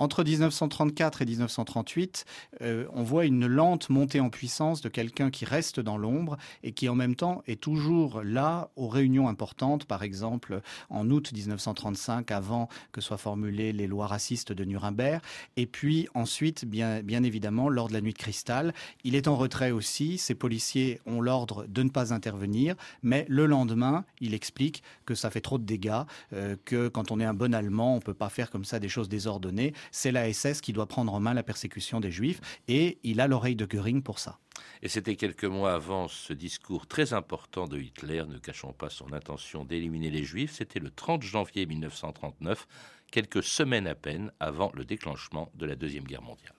Entre 0.00 0.22
1934 0.22 1.22
et 1.22 1.26
1938, 1.26 2.24
euh, 2.62 2.86
on 2.92 3.02
voit 3.02 3.24
une 3.24 3.46
lente 3.46 3.90
montée 3.90 4.20
en 4.20 4.30
puissance 4.30 4.80
de 4.80 4.88
quelqu'un 4.88 5.30
qui 5.30 5.44
reste 5.44 5.80
dans 5.80 5.98
l'ombre 5.98 6.36
et 6.62 6.70
qui 6.70 6.88
en 6.88 6.94
même 6.94 7.16
temps 7.16 7.42
est 7.48 7.60
toujours 7.60 8.22
là 8.22 8.70
aux 8.76 8.86
réunions 8.86 9.26
importantes, 9.26 9.86
par 9.86 10.04
exemple 10.04 10.60
en 10.88 11.10
août 11.10 11.32
1935, 11.32 12.30
avant 12.30 12.68
que 12.92 13.00
soient 13.00 13.18
formulées 13.18 13.72
les 13.72 13.88
lois 13.88 14.06
racistes 14.06 14.52
de 14.52 14.64
Nuremberg, 14.64 15.20
et 15.56 15.66
puis 15.66 16.06
ensuite, 16.14 16.64
bien, 16.64 17.02
évidemment, 17.24 17.68
lors 17.68 17.88
de 17.88 17.92
la 17.92 18.00
nuit 18.00 18.12
de 18.12 18.18
cristal. 18.18 18.74
Il 19.02 19.16
est 19.16 19.26
en 19.26 19.36
retrait 19.36 19.72
aussi, 19.72 20.16
ses 20.16 20.36
policiers 20.36 21.00
ont 21.06 21.20
l'ordre 21.20 21.66
de 21.66 21.82
ne 21.82 21.90
pas 21.90 22.14
intervenir, 22.14 22.76
mais 23.02 23.26
le 23.28 23.46
lendemain, 23.46 24.04
il 24.20 24.32
explique 24.32 24.84
que 25.06 25.16
ça 25.16 25.30
fait 25.30 25.40
trop 25.40 25.58
de 25.58 25.64
dégâts, 25.64 26.02
euh, 26.34 26.54
que 26.64 26.86
quand 26.86 27.10
on 27.10 27.18
est 27.18 27.24
un 27.24 27.34
bon 27.34 27.52
Allemand, 27.52 27.94
on 27.94 27.96
ne 27.96 28.02
peut 28.02 28.14
pas 28.14 28.28
faire 28.28 28.50
comme 28.50 28.64
ça 28.64 28.78
des 28.78 28.88
choses 28.88 29.08
désordonnées 29.08 29.72
c'est 29.90 30.12
la 30.12 30.32
SS 30.32 30.60
qui 30.60 30.72
doit 30.72 30.86
prendre 30.86 31.12
en 31.12 31.20
main 31.20 31.34
la 31.34 31.42
persécution 31.42 32.00
des 32.00 32.10
Juifs, 32.10 32.40
et 32.68 32.98
il 33.02 33.20
a 33.20 33.26
l'oreille 33.26 33.56
de 33.56 33.66
Göring 33.66 34.02
pour 34.02 34.18
ça. 34.18 34.38
Et 34.82 34.88
c'était 34.88 35.16
quelques 35.16 35.44
mois 35.44 35.74
avant 35.74 36.08
ce 36.08 36.32
discours 36.32 36.86
très 36.86 37.12
important 37.12 37.66
de 37.66 37.78
Hitler, 37.78 38.24
ne 38.28 38.38
cachant 38.38 38.72
pas 38.72 38.90
son 38.90 39.12
intention 39.12 39.64
d'éliminer 39.64 40.10
les 40.10 40.24
Juifs, 40.24 40.52
c'était 40.52 40.80
le 40.80 40.90
30 40.90 41.22
janvier 41.22 41.66
1939, 41.66 42.66
quelques 43.10 43.42
semaines 43.42 43.86
à 43.86 43.94
peine 43.94 44.32
avant 44.40 44.70
le 44.74 44.84
déclenchement 44.84 45.50
de 45.54 45.66
la 45.66 45.74
Deuxième 45.74 46.04
Guerre 46.04 46.22
mondiale. 46.22 46.52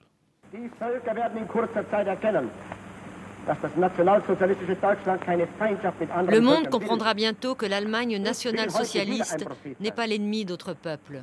Le 6.27 6.39
monde 6.39 6.69
comprendra 6.69 7.13
bientôt 7.13 7.55
que 7.55 7.65
l'Allemagne 7.65 8.17
nationale-socialiste 8.17 9.45
n'est 9.79 9.91
pas 9.91 10.07
l'ennemi 10.07 10.45
d'autres 10.45 10.74
peuples. 10.74 11.21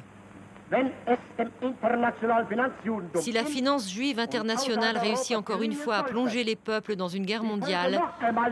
Si 3.15 3.33
la 3.33 3.45
finance 3.45 3.89
juive 3.91 4.19
internationale 4.19 4.99
réussit 4.99 5.37
encore 5.37 5.63
une 5.63 5.75
fois 5.75 5.97
à 5.97 6.03
plonger 6.03 6.43
les 6.43 6.57
peuples 6.57 6.97
dans 6.97 7.07
une 7.09 7.25
guerre 7.25 7.45
mondiale, 7.45 8.01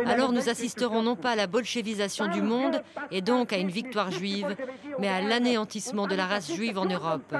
alors 0.06 0.32
nous 0.32 0.48
assisterons 0.48 1.02
non 1.02 1.16
pas 1.16 1.30
à 1.30 1.36
la 1.36 1.48
bolchevisation 1.48 2.28
du 2.28 2.40
monde 2.40 2.82
et 3.10 3.20
donc 3.20 3.52
à 3.52 3.58
une 3.58 3.70
victoire 3.70 4.12
juive, 4.12 4.56
mais 5.00 5.08
à 5.08 5.20
l'anéantissement 5.22 6.06
de 6.06 6.14
la 6.14 6.26
race 6.26 6.52
juive 6.54 6.78
en 6.78 6.86
Europe. 6.86 7.34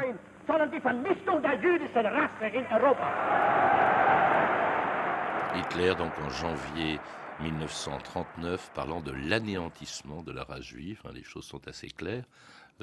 Hitler, 5.57 5.95
donc 5.97 6.12
en 6.26 6.31
janvier 6.31 6.99
1939, 7.40 8.73
parlant 8.75 9.00
de 9.00 9.12
l'anéantissement 9.12 10.23
de 10.23 10.33
la 10.33 10.43
race 10.43 10.62
juive, 10.62 11.00
hein, 11.04 11.11
les 11.14 11.23
choses 11.23 11.45
sont 11.45 11.66
assez 11.69 11.88
claires. 11.88 12.25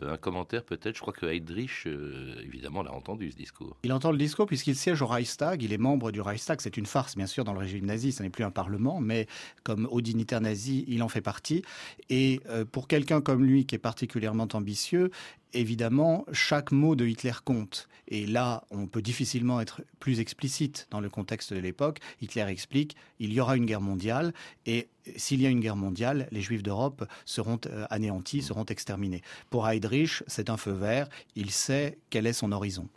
Euh, 0.02 0.14
un 0.14 0.18
commentaire 0.18 0.64
peut-être. 0.64 0.96
Je 0.96 1.02
crois 1.02 1.14
que 1.14 1.26
Heydrich, 1.26 1.84
euh, 1.86 2.36
évidemment, 2.44 2.82
l'a 2.82 2.94
entendu 2.94 3.30
ce 3.32 3.36
discours. 3.36 3.76
Il 3.84 3.92
entend 3.92 4.12
le 4.12 4.18
discours 4.18 4.46
puisqu'il 4.46 4.76
siège 4.76 5.02
au 5.02 5.08
Reichstag. 5.08 5.62
Il 5.64 5.74
est 5.74 5.78
membre 5.78 6.12
du 6.12 6.22
Reichstag. 6.22 6.62
C'est 6.62 6.78
une 6.78 6.86
farce, 6.86 7.18
bien 7.18 7.26
sûr, 7.26 7.44
dans 7.44 7.54
le 7.54 7.60
régime 7.60 7.86
nazi. 7.86 8.14
Ce 8.14 8.24
n'est 8.24 8.30
plus 8.30 8.46
un 8.46 8.52
parlement, 8.52 9.02
mais 9.02 9.28
comme 9.64 9.88
haut 9.92 10.02
dignitaire 10.02 10.40
nazi, 10.40 10.86
il 10.88 11.04
en 11.04 11.10
fait 11.10 11.22
partie. 11.22 11.64
Et 12.10 12.40
euh, 12.50 12.64
pour 12.64 12.88
quelqu'un 12.88 13.20
comme 13.20 13.44
lui, 13.44 13.66
qui 13.66 13.76
est 13.76 13.80
particulièrement 13.80 14.48
ambitieux, 14.54 15.12
évidemment, 15.53 16.25
chaque 16.31 16.72
mot 16.72 16.96
de 16.96 17.05
Hitler 17.05 17.34
compte. 17.43 17.88
Et 18.08 18.25
là, 18.25 18.63
on 18.72 18.88
peut 18.88 19.01
difficilement 19.01 19.62
être 19.62 19.81
plus 20.00 20.20
explicite 20.20 20.88
dans 20.91 21.00
le 21.00 21.10
contexte 21.10 21.53
de 21.53 21.60
l'époque. 21.60 22.00
Hitler 22.22 22.46
explique, 22.50 22.98
il 23.20 23.31
y 23.31 23.39
aura 23.39 23.55
une 23.55 23.65
guerre 23.65 23.81
mondiale, 23.81 24.34
et 24.65 24.89
s'il 25.15 25.41
y 25.41 25.48
a 25.48 25.50
une 25.50 25.62
guerre 25.62 25.77
mondiale, 25.77 26.27
les 26.31 26.41
Juifs 26.41 26.63
d'Europe 26.63 27.05
seront 27.25 27.60
euh, 27.67 27.86
anéantis, 27.89 28.41
seront 28.41 28.65
exterminés. 28.65 29.22
Pour 29.50 29.67
Heydrich, 29.67 30.24
c'est 30.27 30.50
un 30.50 30.58
feu 30.58 30.72
vert, 30.72 31.08
il 31.36 31.51
sait 31.51 31.98
quel 32.10 32.27
est 32.27 32.34
son 32.34 32.51
horizon. 32.51 32.88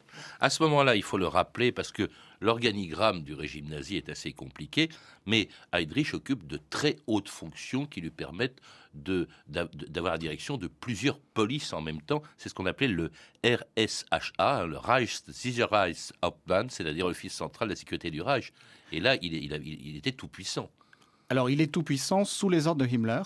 À 0.40 0.50
ce 0.50 0.62
moment-là, 0.62 0.96
il 0.96 1.02
faut 1.02 1.18
le 1.18 1.26
rappeler, 1.26 1.72
parce 1.72 1.92
que 1.92 2.08
l'organigramme 2.40 3.22
du 3.22 3.34
régime 3.34 3.68
nazi 3.68 3.96
est 3.96 4.08
assez 4.08 4.32
compliqué, 4.32 4.88
mais 5.26 5.48
Heydrich 5.72 6.14
occupe 6.14 6.46
de 6.46 6.58
très 6.70 6.96
hautes 7.06 7.28
fonctions 7.28 7.86
qui 7.86 8.00
lui 8.00 8.10
permettent 8.10 8.60
d'avoir 8.94 10.14
la 10.14 10.18
direction 10.18 10.56
de 10.56 10.68
plusieurs 10.68 11.18
polices 11.18 11.72
en 11.72 11.80
même 11.80 12.00
temps. 12.00 12.22
C'est 12.36 12.48
ce 12.48 12.54
qu'on 12.54 12.66
appelait 12.66 12.88
le 12.88 13.10
RSHA, 13.44 14.32
hein, 14.38 14.66
le 14.66 14.76
Reichssicherheitshauptmann, 14.76 16.70
c'est-à-dire 16.70 17.08
l'Office 17.08 17.34
central 17.34 17.68
de 17.68 17.72
la 17.72 17.76
sécurité 17.76 18.10
du 18.10 18.22
Reich. 18.22 18.52
Et 18.92 19.00
là, 19.00 19.16
il, 19.20 19.34
il 19.34 19.96
était 19.96 20.12
tout 20.12 20.28
puissant. 20.28 20.70
Alors, 21.28 21.50
il 21.50 21.60
est 21.60 21.72
tout 21.72 21.82
puissant 21.82 22.24
sous 22.24 22.48
les 22.48 22.66
ordres 22.66 22.84
de 22.84 22.90
Himmler. 22.90 23.22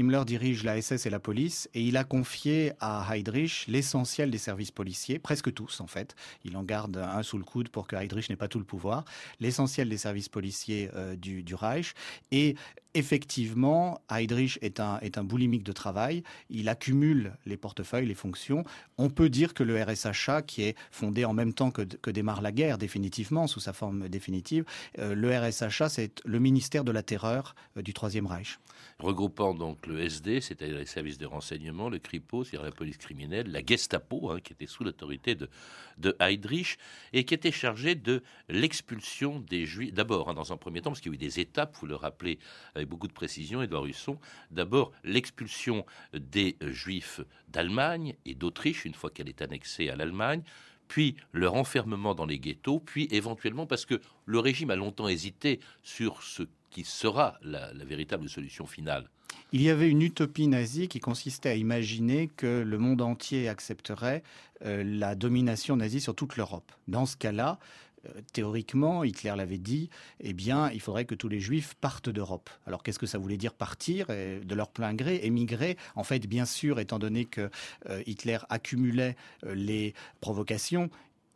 Himmler 0.00 0.24
dirige 0.24 0.64
la 0.64 0.80
SS 0.80 1.04
et 1.04 1.10
la 1.10 1.20
police 1.20 1.68
et 1.74 1.82
il 1.82 1.98
a 1.98 2.04
confié 2.04 2.72
à 2.80 3.06
Heydrich 3.10 3.66
l'essentiel 3.68 4.30
des 4.30 4.38
services 4.38 4.70
policiers, 4.70 5.18
presque 5.18 5.52
tous 5.52 5.82
en 5.82 5.86
fait. 5.86 6.16
Il 6.42 6.56
en 6.56 6.62
garde 6.62 6.96
un 6.96 7.22
sous 7.22 7.36
le 7.36 7.44
coude 7.44 7.68
pour 7.68 7.86
que 7.86 7.96
Heydrich 7.96 8.30
n'ait 8.30 8.36
pas 8.36 8.48
tout 8.48 8.58
le 8.58 8.64
pouvoir. 8.64 9.04
L'essentiel 9.40 9.90
des 9.90 9.98
services 9.98 10.30
policiers 10.30 10.88
euh, 10.94 11.16
du, 11.16 11.54
Reich. 11.54 11.92
Et 12.30 12.54
effectivement, 12.94 14.00
Heydrich 14.10 14.58
est 14.62 14.80
un, 14.80 14.98
est 15.00 15.18
un 15.18 15.24
boulimique 15.24 15.64
de 15.64 15.72
travail. 15.72 16.22
Il 16.48 16.70
accumule 16.70 17.36
les 17.44 17.58
portefeuilles, 17.58 18.06
les 18.06 18.14
fonctions. 18.14 18.64
On 18.96 19.10
peut 19.10 19.28
dire 19.28 19.52
que 19.52 19.62
le 19.62 19.82
RSHA, 19.82 20.42
qui 20.42 20.62
est 20.62 20.76
fondé 20.90 21.26
en 21.26 21.34
même 21.34 21.52
temps 21.52 21.70
que, 21.70 21.82
que 21.82 22.10
démarre 22.10 22.40
la 22.40 22.52
guerre, 22.52 22.78
définitivement, 22.78 23.46
sous 23.46 23.60
sa 23.60 23.74
forme 23.74 24.08
définitive, 24.08 24.64
euh, 24.98 25.14
le 25.14 25.36
RSHA, 25.36 25.90
c'est 25.90 26.22
le 26.24 26.38
ministère 26.38 26.84
de 26.84 26.92
la 26.92 27.02
Terreur 27.02 27.54
euh, 27.76 27.82
du 27.82 27.92
Troisième 27.92 28.26
Reich. 28.26 28.58
Regroupant 28.98 29.54
donc 29.54 29.86
le 29.90 30.00
SD, 30.00 30.40
c'est-à-dire 30.40 30.78
les 30.78 30.86
services 30.86 31.18
de 31.18 31.26
renseignement, 31.26 31.88
le 31.88 31.98
CRIPO, 31.98 32.44
c'est-à-dire 32.44 32.64
la 32.64 32.74
police 32.74 32.96
criminelle, 32.96 33.50
la 33.50 33.64
Gestapo, 33.64 34.30
hein, 34.30 34.40
qui 34.40 34.52
était 34.52 34.66
sous 34.66 34.84
l'autorité 34.84 35.34
de, 35.34 35.48
de 35.98 36.16
Heydrich, 36.20 36.78
et 37.12 37.24
qui 37.24 37.34
était 37.34 37.52
chargé 37.52 37.94
de 37.94 38.22
l'expulsion 38.48 39.40
des 39.40 39.66
Juifs. 39.66 39.92
D'abord, 39.92 40.30
hein, 40.30 40.34
dans 40.34 40.52
un 40.52 40.56
premier 40.56 40.80
temps, 40.80 40.90
parce 40.90 41.00
qu'il 41.00 41.12
y 41.12 41.14
a 41.14 41.16
eu 41.16 41.18
des 41.18 41.40
étapes, 41.40 41.76
vous 41.80 41.86
le 41.86 41.96
rappelez 41.96 42.38
avec 42.74 42.88
beaucoup 42.88 43.08
de 43.08 43.12
précision, 43.12 43.62
Édouard 43.62 43.86
Husson. 43.86 44.18
D'abord, 44.50 44.92
l'expulsion 45.04 45.84
des 46.14 46.56
Juifs 46.62 47.20
d'Allemagne 47.48 48.14
et 48.24 48.34
d'Autriche, 48.34 48.84
une 48.84 48.94
fois 48.94 49.10
qu'elle 49.10 49.28
est 49.28 49.42
annexée 49.42 49.88
à 49.88 49.96
l'Allemagne 49.96 50.42
puis 50.90 51.14
leur 51.32 51.54
enfermement 51.54 52.16
dans 52.16 52.26
les 52.26 52.40
ghettos, 52.40 52.80
puis 52.80 53.06
éventuellement, 53.12 53.64
parce 53.64 53.86
que 53.86 54.00
le 54.26 54.40
régime 54.40 54.70
a 54.70 54.76
longtemps 54.76 55.06
hésité 55.06 55.60
sur 55.84 56.20
ce 56.24 56.42
qui 56.70 56.84
sera 56.84 57.38
la, 57.42 57.72
véritable 57.84 58.28
solution 58.28 58.66
finale. 58.66 59.08
Il 59.52 59.62
y 59.62 59.70
avait 59.70 59.88
une 59.88 60.02
utopie 60.02 60.46
nazie 60.46 60.86
qui 60.86 61.00
consistait 61.00 61.48
à 61.48 61.54
imaginer 61.56 62.28
que 62.28 62.62
le 62.62 62.78
monde 62.78 63.02
entier 63.02 63.48
accepterait 63.48 64.22
euh, 64.64 64.84
la 64.84 65.16
domination 65.16 65.76
nazie 65.76 66.00
sur 66.00 66.14
toute 66.14 66.36
l'Europe. 66.36 66.70
Dans 66.86 67.04
ce 67.04 67.16
cas-là, 67.16 67.58
euh, 68.06 68.20
théoriquement, 68.32 69.02
Hitler 69.02 69.34
l'avait 69.36 69.58
dit, 69.58 69.90
eh 70.20 70.34
bien, 70.34 70.70
il 70.70 70.80
faudrait 70.80 71.04
que 71.04 71.16
tous 71.16 71.28
les 71.28 71.40
juifs 71.40 71.74
partent 71.80 72.10
d'Europe. 72.10 72.48
Alors, 72.64 72.84
qu'est-ce 72.84 73.00
que 73.00 73.06
ça 73.06 73.18
voulait 73.18 73.36
dire 73.36 73.52
partir 73.52 74.06
de 74.06 74.54
leur 74.54 74.70
plein 74.70 74.94
gré, 74.94 75.20
émigrer? 75.24 75.76
En 75.96 76.04
fait, 76.04 76.28
bien 76.28 76.44
sûr, 76.44 76.78
étant 76.78 77.00
donné 77.00 77.24
que 77.24 77.50
euh, 77.88 78.04
Hitler 78.06 78.38
accumulait 78.50 79.16
les 79.42 79.94
provocations, 80.20 80.90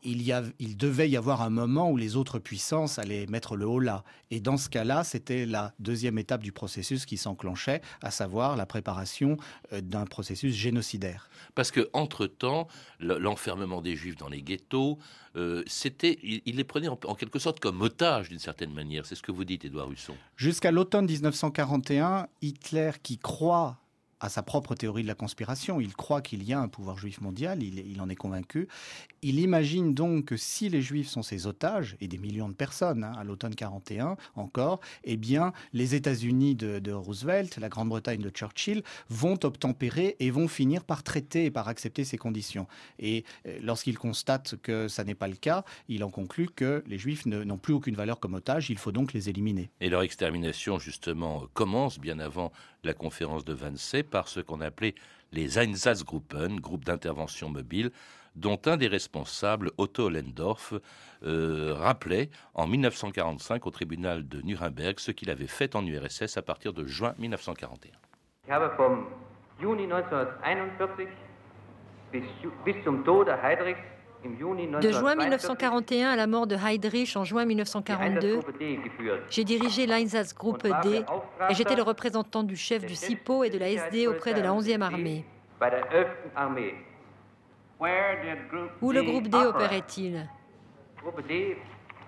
il, 0.04 0.22
y 0.22 0.34
il, 0.58 0.76
devait 0.76 1.08
y 1.08 1.16
avoir 1.16 1.42
un 1.42 1.50
moment 1.50 1.90
où 1.90 1.96
les 1.96 2.16
autres 2.16 2.38
puissances 2.38 2.98
allaient 2.98 3.26
mettre 3.26 3.56
le 3.56 3.66
haut 3.66 3.80
là. 3.80 4.04
Et 4.30 4.40
dans 4.40 4.56
ce 4.56 4.68
cas-là, 4.68 5.04
c'était 5.04 5.46
la 5.46 5.72
deuxième 5.78 6.18
étape 6.18 6.42
du 6.42 6.52
processus 6.52 7.06
qui 7.06 7.16
s'enclenchait, 7.16 7.80
à 8.02 8.10
savoir 8.10 8.56
la 8.56 8.66
préparation 8.66 9.36
euh, 9.72 9.80
d'un 9.80 10.04
processus 10.04 10.54
génocidaire. 10.54 11.28
Parce 11.54 11.70
que 11.70 11.88
entre 11.92 12.26
temps, 12.26 12.68
l'enfermement 13.00 13.80
des 13.80 13.96
Juifs 13.96 14.16
dans 14.16 14.28
les 14.28 14.42
ghettos, 14.42 14.98
euh, 15.36 15.62
c'était, 15.66 16.18
il, 16.22 16.56
les 16.56 16.64
prenait 16.64 16.88
en, 16.88 16.96
quelque 16.96 17.38
sorte 17.38 17.58
comme 17.60 17.80
otages 17.80 18.28
d'une 18.28 18.38
certaine 18.38 18.72
manière. 18.72 19.06
C'est 19.06 19.14
ce 19.14 19.22
que 19.22 19.32
vous 19.32 19.44
dites, 19.44 19.64
Édouard 19.64 19.90
Husson. 19.90 20.14
Jusqu'à 20.36 20.70
l'automne 20.70 21.06
1941, 21.06 22.28
Hitler, 22.40 22.92
qui 23.02 23.18
croit 23.18 23.78
à 24.20 24.28
sa 24.28 24.42
propre 24.42 24.74
théorie 24.74 25.02
de 25.02 25.08
la 25.08 25.14
conspiration. 25.14 25.80
Il 25.80 25.94
croit 25.94 26.22
qu'il 26.22 26.42
y 26.42 26.52
a 26.52 26.60
un 26.60 26.68
pouvoir 26.68 26.98
juif 26.98 27.20
mondial, 27.20 27.62
il, 27.62 28.00
en 28.00 28.08
est 28.08 28.16
convaincu. 28.16 28.68
Il 29.22 29.38
imagine 29.38 29.94
donc 29.94 30.26
que 30.26 30.36
si 30.36 30.68
les 30.68 30.82
juifs 30.82 31.08
sont 31.08 31.22
ses 31.22 31.46
otages, 31.46 31.96
et 32.00 32.08
des 32.08 32.18
millions 32.18 32.48
de 32.48 32.54
personnes, 32.54 33.04
hein, 33.04 33.12
à 33.18 33.24
l'automne 33.24 33.54
41 33.54 34.16
encore, 34.34 34.80
eh 35.04 35.16
bien, 35.16 35.52
les 35.72 35.94
États-Unis 35.94 36.54
de, 36.54 36.92
Roosevelt, 36.92 37.56
la 37.58 37.68
Grande-Bretagne 37.68 38.20
de 38.20 38.30
Churchill, 38.30 38.82
vont 39.08 39.38
obtempérer 39.42 40.16
et 40.20 40.30
vont 40.30 40.48
finir 40.48 40.84
par 40.84 41.02
traiter 41.02 41.46
et 41.46 41.50
par 41.50 41.68
accepter 41.68 42.04
ces 42.04 42.18
conditions. 42.18 42.66
Et 42.98 43.24
euh, 43.46 43.58
lorsqu'il 43.62 43.98
constate 43.98 44.56
que 44.62 44.88
ça 44.88 45.04
n'est 45.04 45.14
pas 45.14 45.28
le 45.28 45.36
cas, 45.36 45.64
il 45.88 46.04
en 46.04 46.10
conclut 46.10 46.48
que 46.48 46.82
les 46.86 46.98
juifs 46.98 47.26
n'ont 47.26 47.58
plus 47.58 47.74
aucune 47.74 47.94
valeur 47.94 48.20
comme 48.20 48.34
otages, 48.34 48.70
il 48.70 48.78
faut 48.78 48.92
donc 48.92 49.12
les 49.12 49.28
éliminer. 49.28 49.70
Et 49.80 49.88
leur 49.88 50.02
extermination, 50.02 50.78
justement, 50.78 51.46
commence 51.54 51.98
bien 51.98 52.18
avant 52.18 52.52
la 52.84 52.94
conférence 52.94 53.44
de 53.44 53.54
Wannsee 53.54 54.02
par 54.02 54.28
ce 54.28 54.40
qu'on 54.40 54.60
appelait 54.60 54.94
les 55.32 55.58
Einsatzgruppen, 55.58 56.60
groupes 56.60 56.84
d'intervention 56.84 57.48
mobile, 57.48 57.90
dont 58.36 58.60
un 58.66 58.76
des 58.76 58.88
responsables, 58.88 59.70
Otto 59.78 60.08
Lendorf, 60.08 60.74
euh, 61.24 61.74
rappelait 61.74 62.30
en 62.54 62.66
1945 62.66 63.66
au 63.66 63.70
tribunal 63.70 64.26
de 64.26 64.42
Nuremberg 64.42 64.98
ce 64.98 65.10
qu'il 65.12 65.30
avait 65.30 65.46
fait 65.46 65.76
en 65.76 65.86
URSS 65.86 66.36
à 66.36 66.42
partir 66.42 66.72
de 66.72 66.84
juin 66.86 67.14
1941. 67.18 67.92
De 74.24 74.90
juin 74.90 75.16
1941 75.16 76.10
à 76.10 76.16
la 76.16 76.26
mort 76.26 76.46
de 76.46 76.56
Heydrich 76.56 77.14
en 77.16 77.24
juin 77.24 77.44
1942, 77.44 78.40
j'ai 79.28 79.44
dirigé 79.44 79.86
l'Einsatzgruppe 79.86 80.66
D 80.82 81.04
et 81.50 81.54
j'étais 81.54 81.76
le 81.76 81.82
représentant 81.82 82.42
du 82.42 82.56
chef 82.56 82.86
du 82.86 82.94
SIPO 82.94 83.44
et 83.44 83.50
de 83.50 83.58
la 83.58 83.70
SD 83.70 84.06
auprès 84.06 84.32
de 84.32 84.40
la 84.40 84.50
11e 84.52 84.80
armée. 84.80 85.24
Où 88.80 88.92
le 88.92 89.02
groupe 89.02 89.28
D 89.28 89.36
opérait-il? 89.36 90.26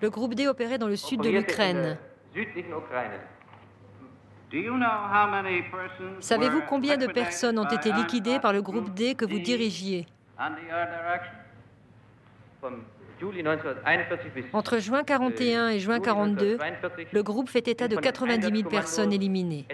Le 0.01 0.09
groupe 0.09 0.33
D 0.33 0.47
opérait 0.47 0.79
dans 0.79 0.87
le 0.87 0.95
sud 0.95 1.21
de 1.21 1.29
l'Ukraine. 1.29 1.97
Savez-vous 6.19 6.61
combien 6.67 6.97
de 6.97 7.07
personnes 7.07 7.59
ont 7.59 7.69
été 7.69 7.91
liquidées 7.91 8.39
par 8.39 8.53
le 8.53 8.61
groupe 8.61 8.93
D 8.93 9.13
que 9.13 9.25
vous 9.25 9.39
dirigiez? 9.39 10.07
Entre 14.53 14.79
juin 14.79 15.03
41 15.03 15.69
et 15.69 15.79
juin 15.79 15.99
42, 15.99 16.57
le 17.11 17.23
groupe 17.23 17.49
fait 17.49 17.67
état 17.67 17.87
de 17.87 17.95
90 17.95 18.57
000 18.59 18.69
personnes 18.69 19.13
éliminées. 19.13 19.65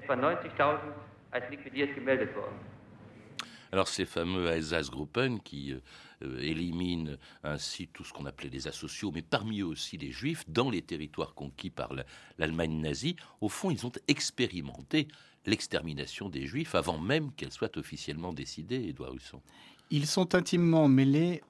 Alors 3.72 3.88
ces 3.88 4.06
fameux 4.06 4.48
Einsatzgruppen 4.52 5.40
qui 5.40 5.74
euh, 5.74 6.40
éliminent 6.40 7.18
ainsi 7.44 7.88
tout 7.88 8.04
ce 8.04 8.14
qu'on 8.14 8.28
appelait 8.28 8.50
les 8.50 8.68
asociaux, 8.68 9.12
mais 9.12 9.24
parmi 9.24 9.62
eux 9.62 9.66
aussi 9.66 9.98
les 9.98 10.12
juifs, 10.12 10.44
dans 10.48 10.70
les 10.70 10.84
territoires 10.84 11.34
conquis 11.34 11.72
par 11.72 11.92
l'Allemagne 12.38 12.80
nazie, 12.80 13.16
au 13.42 13.50
fond 13.50 13.72
ils 13.72 13.88
ont 13.88 13.92
expérimenté 14.08 15.08
l'extermination 15.48 16.30
des 16.30 16.46
juifs 16.46 16.76
avant 16.76 17.00
même 17.00 17.32
qu'elle 17.34 17.52
soit 17.52 17.76
officiellement 17.78 18.32
décidée, 18.32 18.90
Edouard 18.90 19.16
Husson. 19.16 19.42
Ils 19.90 20.06
sont 20.06 20.36
intimement 20.36 20.88
mêlés 20.88 21.42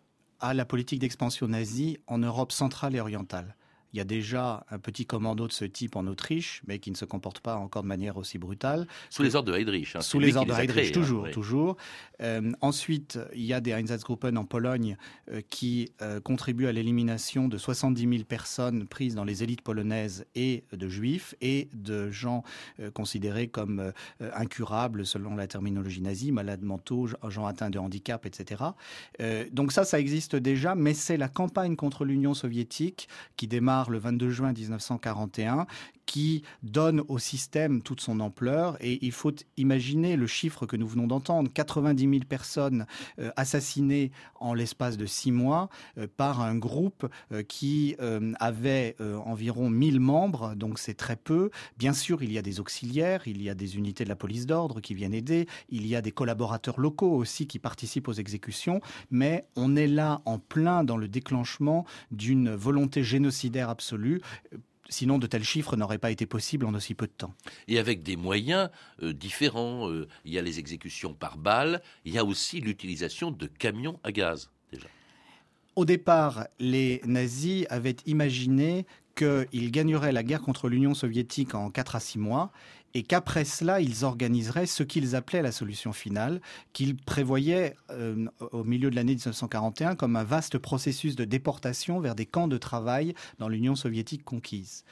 à 0.43 0.53
la 0.53 0.65
politique 0.65 0.99
d'expansion 0.99 1.47
nazie 1.47 1.99
en 2.05 2.17
Europe 2.17 2.51
centrale 2.51 2.95
et 2.95 2.99
orientale. 2.99 3.55
Il 3.93 3.97
y 3.97 4.01
a 4.01 4.05
déjà 4.05 4.65
un 4.71 4.79
petit 4.79 5.05
commando 5.05 5.47
de 5.47 5.53
ce 5.53 5.65
type 5.65 5.95
en 5.95 6.07
Autriche, 6.07 6.63
mais 6.67 6.79
qui 6.79 6.89
ne 6.89 6.95
se 6.95 7.05
comporte 7.05 7.39
pas 7.39 7.55
encore 7.55 7.83
de 7.83 7.87
manière 7.87 8.17
aussi 8.17 8.39
brutale. 8.39 8.87
Sous 9.09 9.21
les 9.21 9.35
ordres 9.35 9.51
de 9.51 9.57
Heydrich. 9.57 9.95
Hein, 9.95 10.01
sous 10.01 10.19
les 10.19 10.35
ordres 10.35 10.55
de 10.55 10.59
Heydrich, 10.59 10.91
toujours, 10.91 11.29
toujours. 11.29 11.77
Euh, 12.21 12.51
ensuite, 12.61 13.19
il 13.35 13.43
y 13.43 13.53
a 13.53 13.61
des 13.61 13.71
Einsatzgruppen 13.71 14.37
en 14.37 14.45
Pologne 14.45 14.97
euh, 15.31 15.41
qui 15.49 15.91
euh, 16.01 16.19
contribuent 16.19 16.67
à 16.67 16.71
l'élimination 16.71 17.47
de 17.47 17.57
70 17.57 18.01
000 18.01 18.23
personnes 18.23 18.87
prises 18.87 19.15
dans 19.15 19.23
les 19.23 19.43
élites 19.43 19.61
polonaises 19.61 20.25
et 20.33 20.63
de 20.71 20.87
juifs 20.87 21.35
et 21.41 21.69
de 21.73 22.09
gens 22.09 22.43
considérés 22.93 23.47
comme 23.47 23.91
incurables 24.19 25.05
selon 25.05 25.35
la 25.35 25.47
terminologie 25.47 26.01
nazie, 26.01 26.31
malades 26.31 26.63
mentaux, 26.63 27.07
gens 27.27 27.45
atteints 27.45 27.69
de 27.69 27.79
handicap, 27.79 28.25
etc. 28.25 28.63
donc 29.51 29.71
ça, 29.71 29.83
ça 29.83 29.99
existe 29.99 30.35
déjà, 30.35 30.75
mais 30.75 30.93
c'est 30.93 31.17
la 31.17 31.27
campagne 31.27 31.75
contre 31.75 32.05
l'Union 32.05 32.33
soviétique 32.33 33.07
qui 33.35 33.47
démarre 33.47 33.82
le 33.89 33.99
22 33.99 34.29
juin 34.29 34.53
1941 34.53 35.65
qui 36.13 36.43
donne 36.61 37.01
au 37.07 37.17
système 37.17 37.81
toute 37.81 37.99
son 37.99 38.19
ampleur. 38.19 38.77
Et 38.81 39.03
il 39.03 39.11
faut 39.11 39.33
imaginer 39.57 40.15
le 40.15 40.27
chiffre 40.27 40.67
que 40.67 40.77
nous 40.77 40.85
venons 40.85 41.07
d'entendre 41.07 41.51
90 41.51 42.07
000 42.07 42.25
personnes 42.29 42.85
euh, 43.17 43.31
assassinées 43.35 44.11
en 44.39 44.53
l'espace 44.53 44.95
de 44.95 45.07
six 45.07 45.31
mois 45.31 45.69
euh, 45.97 46.05
par 46.15 46.41
un 46.41 46.55
groupe 46.55 47.09
euh, 47.31 47.41
qui 47.41 47.95
avait 48.39 48.95
environ 49.25 49.69
1000 49.69 49.99
membres, 49.99 50.53
donc 50.55 50.77
c'est 50.77 50.93
très 50.93 51.15
peu. 51.15 51.49
Bien 51.77 51.93
sûr, 51.93 52.21
il 52.21 52.31
y 52.31 52.37
a 52.37 52.41
des 52.41 52.59
auxiliaires, 52.59 53.27
il 53.27 53.41
y 53.41 53.49
a 53.49 53.55
des 53.55 53.77
unités 53.77 54.03
de 54.03 54.09
la 54.09 54.15
police 54.15 54.45
d'ordre 54.45 54.81
qui 54.81 54.93
viennent 54.93 55.13
aider, 55.13 55.47
il 55.69 55.87
y 55.87 55.95
a 55.95 56.01
des 56.01 56.11
collaborateurs 56.11 56.79
locaux 56.79 57.15
aussi 57.15 57.47
qui 57.47 57.59
participent 57.59 58.07
aux 58.07 58.13
exécutions, 58.13 58.81
mais 59.09 59.47
on 59.55 59.75
est 59.75 59.87
là 59.87 60.21
en 60.25 60.37
plein 60.37 60.83
dans 60.83 60.97
le 60.97 61.07
déclenchement 61.07 61.85
d'une 62.11 62.53
volonté 62.53 63.03
génocidaire 63.03 63.69
absolue 63.69 64.21
Sinon, 64.89 65.17
de 65.17 65.27
tels 65.27 65.43
chiffres 65.43 65.75
n'auraient 65.75 65.97
pas 65.97 66.11
été 66.11 66.25
possibles 66.25 66.65
en 66.65 66.73
aussi 66.73 66.93
peu 66.93 67.07
de 67.07 67.11
temps. 67.11 67.33
Et 67.67 67.79
avec 67.79 68.03
des 68.03 68.15
moyens 68.15 68.69
euh, 69.01 69.13
différents. 69.13 69.89
Euh, 69.89 70.07
il 70.25 70.33
y 70.33 70.39
a 70.39 70.41
les 70.41 70.59
exécutions 70.59 71.13
par 71.13 71.37
balles, 71.37 71.81
il 72.05 72.13
y 72.13 72.17
a 72.17 72.25
aussi 72.25 72.59
l'utilisation 72.59 73.31
de 73.31 73.47
camions 73.47 73.99
à 74.03 74.11
gaz, 74.11 74.49
déjà. 74.71 74.87
Au 75.75 75.85
départ, 75.85 76.47
les 76.59 77.01
nazis 77.05 77.65
avaient 77.69 77.95
imaginé 78.05 78.85
qu'ils 79.15 79.71
gagneraient 79.71 80.11
la 80.11 80.23
guerre 80.23 80.41
contre 80.41 80.69
l'Union 80.69 80.93
soviétique 80.93 81.55
en 81.55 81.69
4 81.69 81.95
à 81.95 81.99
6 81.99 82.19
mois 82.19 82.51
et 82.93 83.03
qu'après 83.03 83.45
cela, 83.45 83.81
ils 83.81 84.05
organiseraient 84.05 84.65
ce 84.65 84.83
qu'ils 84.83 85.15
appelaient 85.15 85.41
la 85.41 85.51
solution 85.51 85.93
finale, 85.93 86.41
qu'ils 86.73 86.95
prévoyaient 86.95 87.75
euh, 87.89 88.25
au 88.51 88.63
milieu 88.63 88.89
de 88.89 88.95
l'année 88.95 89.13
1941 89.15 89.95
comme 89.95 90.15
un 90.15 90.23
vaste 90.23 90.57
processus 90.57 91.15
de 91.15 91.25
déportation 91.25 91.99
vers 91.99 92.15
des 92.15 92.25
camps 92.25 92.47
de 92.47 92.57
travail 92.57 93.13
dans 93.39 93.49
l'Union 93.49 93.75
soviétique 93.75 94.23
conquise. 94.23 94.83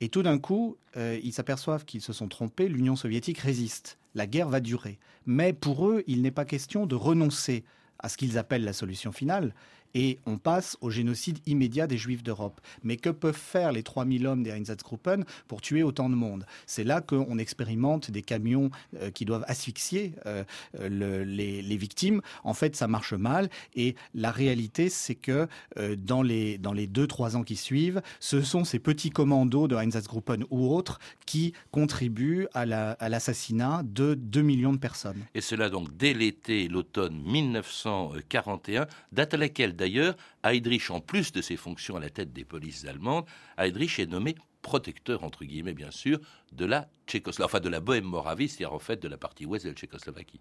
Et 0.00 0.08
tout 0.08 0.22
d'un 0.22 0.38
coup, 0.38 0.76
euh, 0.96 1.18
ils 1.22 1.32
s'aperçoivent 1.32 1.84
qu'ils 1.84 2.02
se 2.02 2.12
sont 2.12 2.28
trompés, 2.28 2.68
l'Union 2.68 2.96
soviétique 2.96 3.38
résiste, 3.38 3.98
la 4.14 4.26
guerre 4.26 4.48
va 4.48 4.60
durer. 4.60 4.98
Mais 5.26 5.52
pour 5.52 5.88
eux, 5.88 6.02
il 6.06 6.22
n'est 6.22 6.30
pas 6.30 6.44
question 6.44 6.86
de 6.86 6.94
renoncer 6.94 7.64
à 8.00 8.08
ce 8.08 8.16
qu'ils 8.16 8.36
appellent 8.36 8.64
la 8.64 8.72
solution 8.72 9.12
finale, 9.12 9.54
et 9.94 10.18
on 10.26 10.38
passe 10.38 10.76
au 10.80 10.90
génocide 10.90 11.38
immédiat 11.46 11.86
des 11.86 11.98
Juifs 11.98 12.22
d'Europe. 12.22 12.60
Mais 12.82 12.96
que 12.96 13.10
peuvent 13.10 13.36
faire 13.36 13.72
les 13.72 13.82
3000 13.82 14.26
hommes 14.26 14.42
des 14.42 14.50
Einsatzgruppen 14.50 15.24
pour 15.48 15.60
tuer 15.60 15.82
autant 15.82 16.10
de 16.10 16.14
monde? 16.14 16.46
C'est 16.66 16.84
là 16.84 17.00
qu'on 17.00 17.38
expérimente 17.38 18.10
des 18.10 18.22
camions 18.22 18.70
euh, 19.00 19.10
qui 19.10 19.24
doivent 19.24 19.44
asphyxier 19.48 20.14
euh, 20.26 20.44
les, 20.80 21.76
victimes. 21.76 22.20
En 22.44 22.54
fait, 22.54 22.76
ça 22.76 22.86
marche 22.86 23.14
mal. 23.14 23.48
Et 23.74 23.96
la 24.14 24.30
réalité, 24.30 24.88
c'est 24.88 25.14
que 25.14 25.48
euh, 25.76 25.96
dans 25.96 26.22
les 26.22 26.58
dans 26.58 26.72
les 26.72 26.86
deux 26.86 27.06
trois 27.06 27.36
ans 27.36 27.42
qui 27.42 27.56
suivent, 27.56 28.00
ce 28.20 28.42
sont 28.42 28.64
ces 28.64 28.78
petits 28.78 29.10
commandos 29.10 29.68
de 29.68 29.76
Einsatzgruppen 29.76 30.44
ou 30.50 30.72
autres 30.72 30.98
qui 31.26 31.52
contribuent 31.70 32.46
à 32.54 32.64
l'assassinat 32.66 33.82
de 33.84 34.14
2 34.14 34.42
millions 34.42 34.72
de 34.72 34.78
personnes. 34.78 35.24
Et 35.34 35.40
cela 35.40 35.68
donc 35.68 35.96
dès 35.96 36.14
l'été, 36.14 36.68
l'automne 36.68 37.20
1941, 37.24 38.86
date 39.12 39.34
à 39.34 39.36
laquelle 39.36 39.76
D'ailleurs, 39.84 40.16
Heydrich, 40.42 40.90
en 40.90 41.00
plus 41.00 41.30
de 41.30 41.42
ses 41.42 41.58
fonctions 41.58 41.96
à 41.96 42.00
la 42.00 42.08
tête 42.08 42.32
des 42.32 42.46
polices 42.46 42.86
allemandes, 42.86 43.26
Heydrich 43.58 43.98
est 43.98 44.06
nommé 44.06 44.34
protecteur, 44.62 45.24
entre 45.24 45.44
guillemets 45.44 45.74
bien 45.74 45.90
sûr, 45.90 46.20
de 46.52 46.64
la 46.64 46.88
Tchécoslovaquie, 47.06 47.60
de 47.60 47.68
la 47.68 47.80
Bohème-Moravie, 47.80 48.48
c'est-à-dire 48.48 48.72
en 48.72 48.78
fait 48.78 49.02
de 49.02 49.08
la 49.08 49.18
partie 49.18 49.44
ouest 49.44 49.66
de 49.66 49.70
la 49.72 49.76
Tchécoslovaquie. 49.76 50.40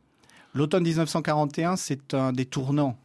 L'automne 0.54 0.84
1941, 0.84 1.76
c'est 1.76 2.14
un 2.14 2.32
des 2.32 2.46
tournants 2.46 2.98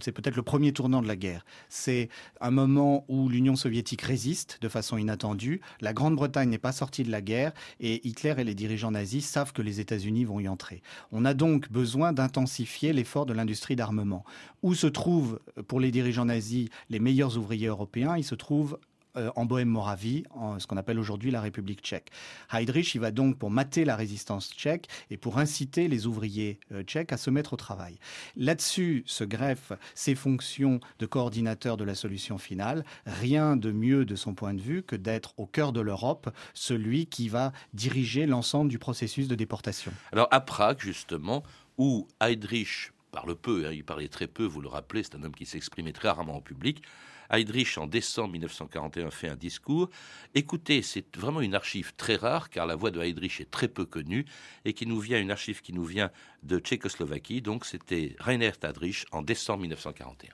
c'est 0.00 0.12
peut-être 0.12 0.36
le 0.36 0.42
premier 0.42 0.72
tournant 0.72 1.02
de 1.02 1.08
la 1.08 1.16
guerre. 1.16 1.44
C'est 1.68 2.08
un 2.40 2.50
moment 2.50 3.04
où 3.08 3.28
l'Union 3.28 3.56
soviétique 3.56 4.02
résiste 4.02 4.58
de 4.60 4.68
façon 4.68 4.98
inattendue. 4.98 5.60
La 5.80 5.92
Grande-Bretagne 5.92 6.48
n'est 6.48 6.58
pas 6.58 6.72
sortie 6.72 7.02
de 7.02 7.10
la 7.10 7.20
guerre 7.20 7.52
et 7.80 8.06
Hitler 8.06 8.34
et 8.38 8.44
les 8.44 8.54
dirigeants 8.54 8.90
nazis 8.90 9.26
savent 9.26 9.52
que 9.52 9.62
les 9.62 9.80
États-Unis 9.80 10.24
vont 10.24 10.40
y 10.40 10.48
entrer. 10.48 10.82
On 11.12 11.24
a 11.24 11.34
donc 11.34 11.70
besoin 11.70 12.12
d'intensifier 12.12 12.92
l'effort 12.92 13.26
de 13.26 13.32
l'industrie 13.32 13.76
d'armement. 13.76 14.24
Où 14.62 14.74
se 14.74 14.86
trouvent, 14.86 15.40
pour 15.66 15.80
les 15.80 15.90
dirigeants 15.90 16.24
nazis, 16.24 16.68
les 16.90 16.98
meilleurs 16.98 17.36
ouvriers 17.38 17.68
européens? 17.68 18.16
Ils 18.16 18.24
se 18.24 18.34
trouvent 18.34 18.78
euh, 19.16 19.30
en 19.36 19.44
Bohème-Moravie, 19.44 20.24
ce 20.58 20.66
qu'on 20.66 20.76
appelle 20.76 20.98
aujourd'hui 20.98 21.30
la 21.30 21.40
République 21.40 21.80
tchèque. 21.80 22.10
Heydrich, 22.52 22.94
il 22.94 23.00
va 23.00 23.10
donc 23.10 23.38
pour 23.38 23.50
mater 23.50 23.84
la 23.84 23.96
résistance 23.96 24.50
tchèque 24.50 24.88
et 25.10 25.16
pour 25.16 25.38
inciter 25.38 25.88
les 25.88 26.06
ouvriers 26.06 26.60
euh, 26.72 26.82
tchèques 26.82 27.12
à 27.12 27.16
se 27.16 27.30
mettre 27.30 27.54
au 27.54 27.56
travail. 27.56 27.98
Là-dessus 28.36 29.02
se 29.06 29.24
greffent 29.24 29.72
ses 29.94 30.14
fonctions 30.14 30.80
de 30.98 31.06
coordinateur 31.06 31.76
de 31.76 31.84
la 31.84 31.94
solution 31.94 32.38
finale. 32.38 32.84
Rien 33.06 33.56
de 33.56 33.72
mieux 33.72 34.04
de 34.04 34.16
son 34.16 34.34
point 34.34 34.54
de 34.54 34.60
vue 34.60 34.82
que 34.82 34.96
d'être 34.96 35.34
au 35.38 35.46
cœur 35.46 35.72
de 35.72 35.80
l'Europe, 35.80 36.30
celui 36.54 37.06
qui 37.06 37.28
va 37.28 37.52
diriger 37.72 38.26
l'ensemble 38.26 38.70
du 38.70 38.78
processus 38.78 39.28
de 39.28 39.34
déportation. 39.34 39.92
Alors 40.12 40.28
à 40.30 40.40
Prague, 40.40 40.80
justement, 40.80 41.42
où 41.78 42.06
Heydrich 42.20 42.92
parle 43.10 43.34
peu, 43.36 43.66
hein, 43.66 43.72
il 43.72 43.84
parlait 43.84 44.08
très 44.08 44.26
peu, 44.26 44.44
vous 44.44 44.60
le 44.60 44.68
rappelez, 44.68 45.02
c'est 45.02 45.14
un 45.14 45.22
homme 45.22 45.34
qui 45.34 45.46
s'exprimait 45.46 45.92
très 45.92 46.08
rarement 46.08 46.36
en 46.36 46.40
public. 46.40 46.82
Heydrich, 47.30 47.76
en 47.76 47.86
décembre 47.86 48.32
1941, 48.32 49.10
fait 49.10 49.28
un 49.28 49.36
discours. 49.36 49.90
Écoutez, 50.34 50.82
c'est 50.82 51.16
vraiment 51.16 51.40
une 51.40 51.54
archive 51.54 51.94
très 51.96 52.16
rare, 52.16 52.48
car 52.48 52.66
la 52.66 52.74
voix 52.74 52.90
de 52.90 53.00
Heydrich 53.00 53.40
est 53.40 53.50
très 53.50 53.68
peu 53.68 53.84
connue, 53.84 54.24
et 54.64 54.72
qui 54.72 54.86
nous 54.86 54.98
vient, 54.98 55.20
une 55.20 55.30
archive 55.30 55.60
qui 55.60 55.72
nous 55.72 55.84
vient 55.84 56.10
de 56.42 56.58
Tchécoslovaquie. 56.58 57.42
Donc 57.42 57.66
c'était 57.66 58.16
Reinhard 58.18 58.56
Heydrich 58.62 59.04
en 59.12 59.22
décembre 59.22 59.60
1941. 59.60 60.32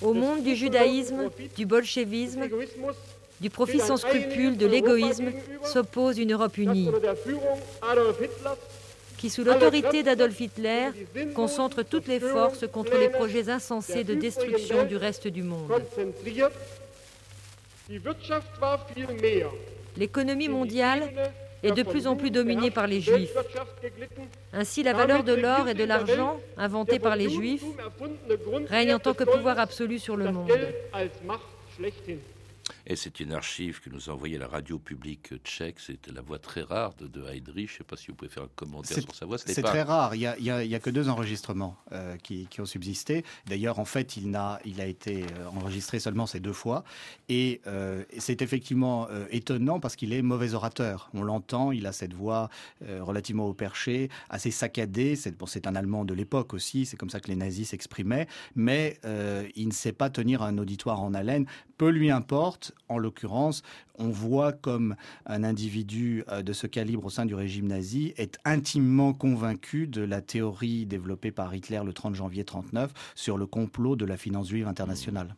Au 0.00 0.14
monde 0.14 0.42
du 0.42 0.56
judaïsme, 0.56 1.30
du 1.56 1.66
bolchevisme, 1.66 2.48
du 3.42 3.50
profit 3.50 3.80
sans 3.80 3.96
scrupule, 3.96 4.56
de 4.56 4.66
l'égoïsme, 4.66 5.32
s'oppose 5.64 6.18
une 6.18 6.32
Europe 6.32 6.56
unie 6.56 6.88
qui, 9.18 9.30
sous 9.30 9.44
l'autorité 9.44 10.02
d'Adolf 10.02 10.40
Hitler, 10.40 10.88
concentre 11.34 11.82
toutes 11.82 12.08
les 12.08 12.18
forces 12.18 12.66
contre 12.66 12.96
les 12.96 13.08
projets 13.08 13.50
insensés 13.50 14.04
de 14.04 14.14
destruction 14.14 14.84
du 14.84 14.96
reste 14.96 15.28
du 15.28 15.42
monde. 15.42 15.70
L'économie 19.96 20.48
mondiale 20.48 21.12
est 21.62 21.72
de 21.72 21.82
plus 21.82 22.06
en 22.06 22.16
plus 22.16 22.30
dominée 22.30 22.70
par 22.70 22.86
les 22.86 23.00
juifs. 23.00 23.36
Ainsi, 24.52 24.82
la 24.82 24.92
valeur 24.92 25.22
de 25.22 25.34
l'or 25.34 25.68
et 25.68 25.74
de 25.74 25.84
l'argent, 25.84 26.40
inventés 26.56 26.98
par 26.98 27.16
les 27.16 27.28
juifs, 27.28 27.64
règne 28.68 28.94
en 28.94 28.98
tant 28.98 29.14
que 29.14 29.24
pouvoir 29.24 29.58
absolu 29.58 29.98
sur 29.98 30.16
le 30.16 30.32
monde. 30.32 30.50
Et 32.86 32.96
c'est 32.96 33.20
une 33.20 33.32
archive 33.32 33.80
que 33.80 33.90
nous 33.90 34.10
a 34.10 34.12
envoyée 34.12 34.38
la 34.38 34.48
radio 34.48 34.78
publique 34.78 35.34
tchèque. 35.44 35.78
C'était 35.78 36.10
la 36.10 36.20
voix 36.20 36.38
très 36.38 36.62
rare 36.62 36.94
de, 36.94 37.06
de 37.06 37.24
Heydrich. 37.24 37.68
Je 37.68 37.74
ne 37.74 37.78
sais 37.78 37.84
pas 37.84 37.96
si 37.96 38.08
vous 38.08 38.14
pouvez 38.14 38.30
faire 38.30 38.42
un 38.42 38.50
commentaire 38.56 38.98
sur 39.00 39.14
sa 39.14 39.24
voix. 39.26 39.38
C'est 39.38 39.62
très 39.62 39.82
rare. 39.82 40.14
Il 40.16 40.20
n'y 40.40 40.50
a, 40.50 40.56
a, 40.56 40.78
que 40.80 40.90
deux 40.90 41.08
enregistrements 41.08 41.76
euh, 41.92 42.16
qui, 42.16 42.48
ont 42.58 42.66
subsisté. 42.66 43.24
D'ailleurs, 43.46 43.78
en 43.78 43.84
fait, 43.84 44.16
il, 44.16 44.34
a, 44.34 44.60
il 44.64 44.80
a 44.80 44.86
été 44.86 45.22
euh, 45.22 45.46
enregistré 45.56 46.00
seulement 46.00 46.26
ces 46.26 46.40
deux 46.40 46.52
fois. 46.52 46.82
Et 47.28 47.60
euh, 47.66 48.04
c'est 48.18 48.42
effectivement 48.42 49.08
étonnant 49.30 49.78
parce 49.78 49.96
qu'il 49.96 50.12
est 50.12 50.22
mauvais 50.22 50.54
orateur. 50.54 51.08
On 51.14 51.22
l'entend, 51.22 51.72
il 51.72 51.86
a 51.86 51.92
cette 51.92 52.14
voix 52.14 52.48
relativement 53.00 53.46
au 53.46 53.54
perché, 53.54 54.10
assez 54.28 54.50
saccadée. 54.50 55.16
C'est 55.16 55.36
bon, 55.36 55.46
un 55.64 55.74
Allemand 55.76 56.04
de 56.04 56.14
l'époque 56.14 56.54
aussi. 56.54 56.86
C'est 56.86 56.96
comme 56.96 57.10
ça 57.10 57.20
que 57.20 57.28
les 57.28 57.36
nazis 57.36 57.68
s'exprimaient. 57.68 58.26
Mais 58.56 58.98
il 59.54 59.68
ne 59.68 59.72
sait 59.72 59.92
pas 59.92 60.10
tenir 60.10 60.42
un 60.42 60.58
auditoire 60.58 61.00
en 61.00 61.14
haleine. 61.14 61.46
Peu 61.78 61.88
lui 61.88 62.10
importe 62.10 62.71
en 62.88 62.98
l'occurrence, 62.98 63.62
on 63.98 64.08
voit 64.08 64.52
comme 64.52 64.96
un 65.26 65.44
individu 65.44 66.24
euh, 66.28 66.42
de 66.42 66.52
ce 66.52 66.66
calibre 66.66 67.06
au 67.06 67.10
sein 67.10 67.26
du 67.26 67.34
régime 67.34 67.66
nazi 67.66 68.12
est 68.16 68.38
intimement 68.44 69.12
convaincu 69.12 69.86
de 69.86 70.02
la 70.02 70.20
théorie 70.20 70.86
développée 70.86 71.32
par 71.32 71.54
Hitler 71.54 71.80
le 71.84 71.92
30 71.92 72.14
janvier 72.14 72.42
1939 72.42 72.92
sur 73.14 73.38
le 73.38 73.46
complot 73.46 73.96
de 73.96 74.04
la 74.04 74.16
finance 74.16 74.48
juive 74.48 74.66
internationale. 74.66 75.36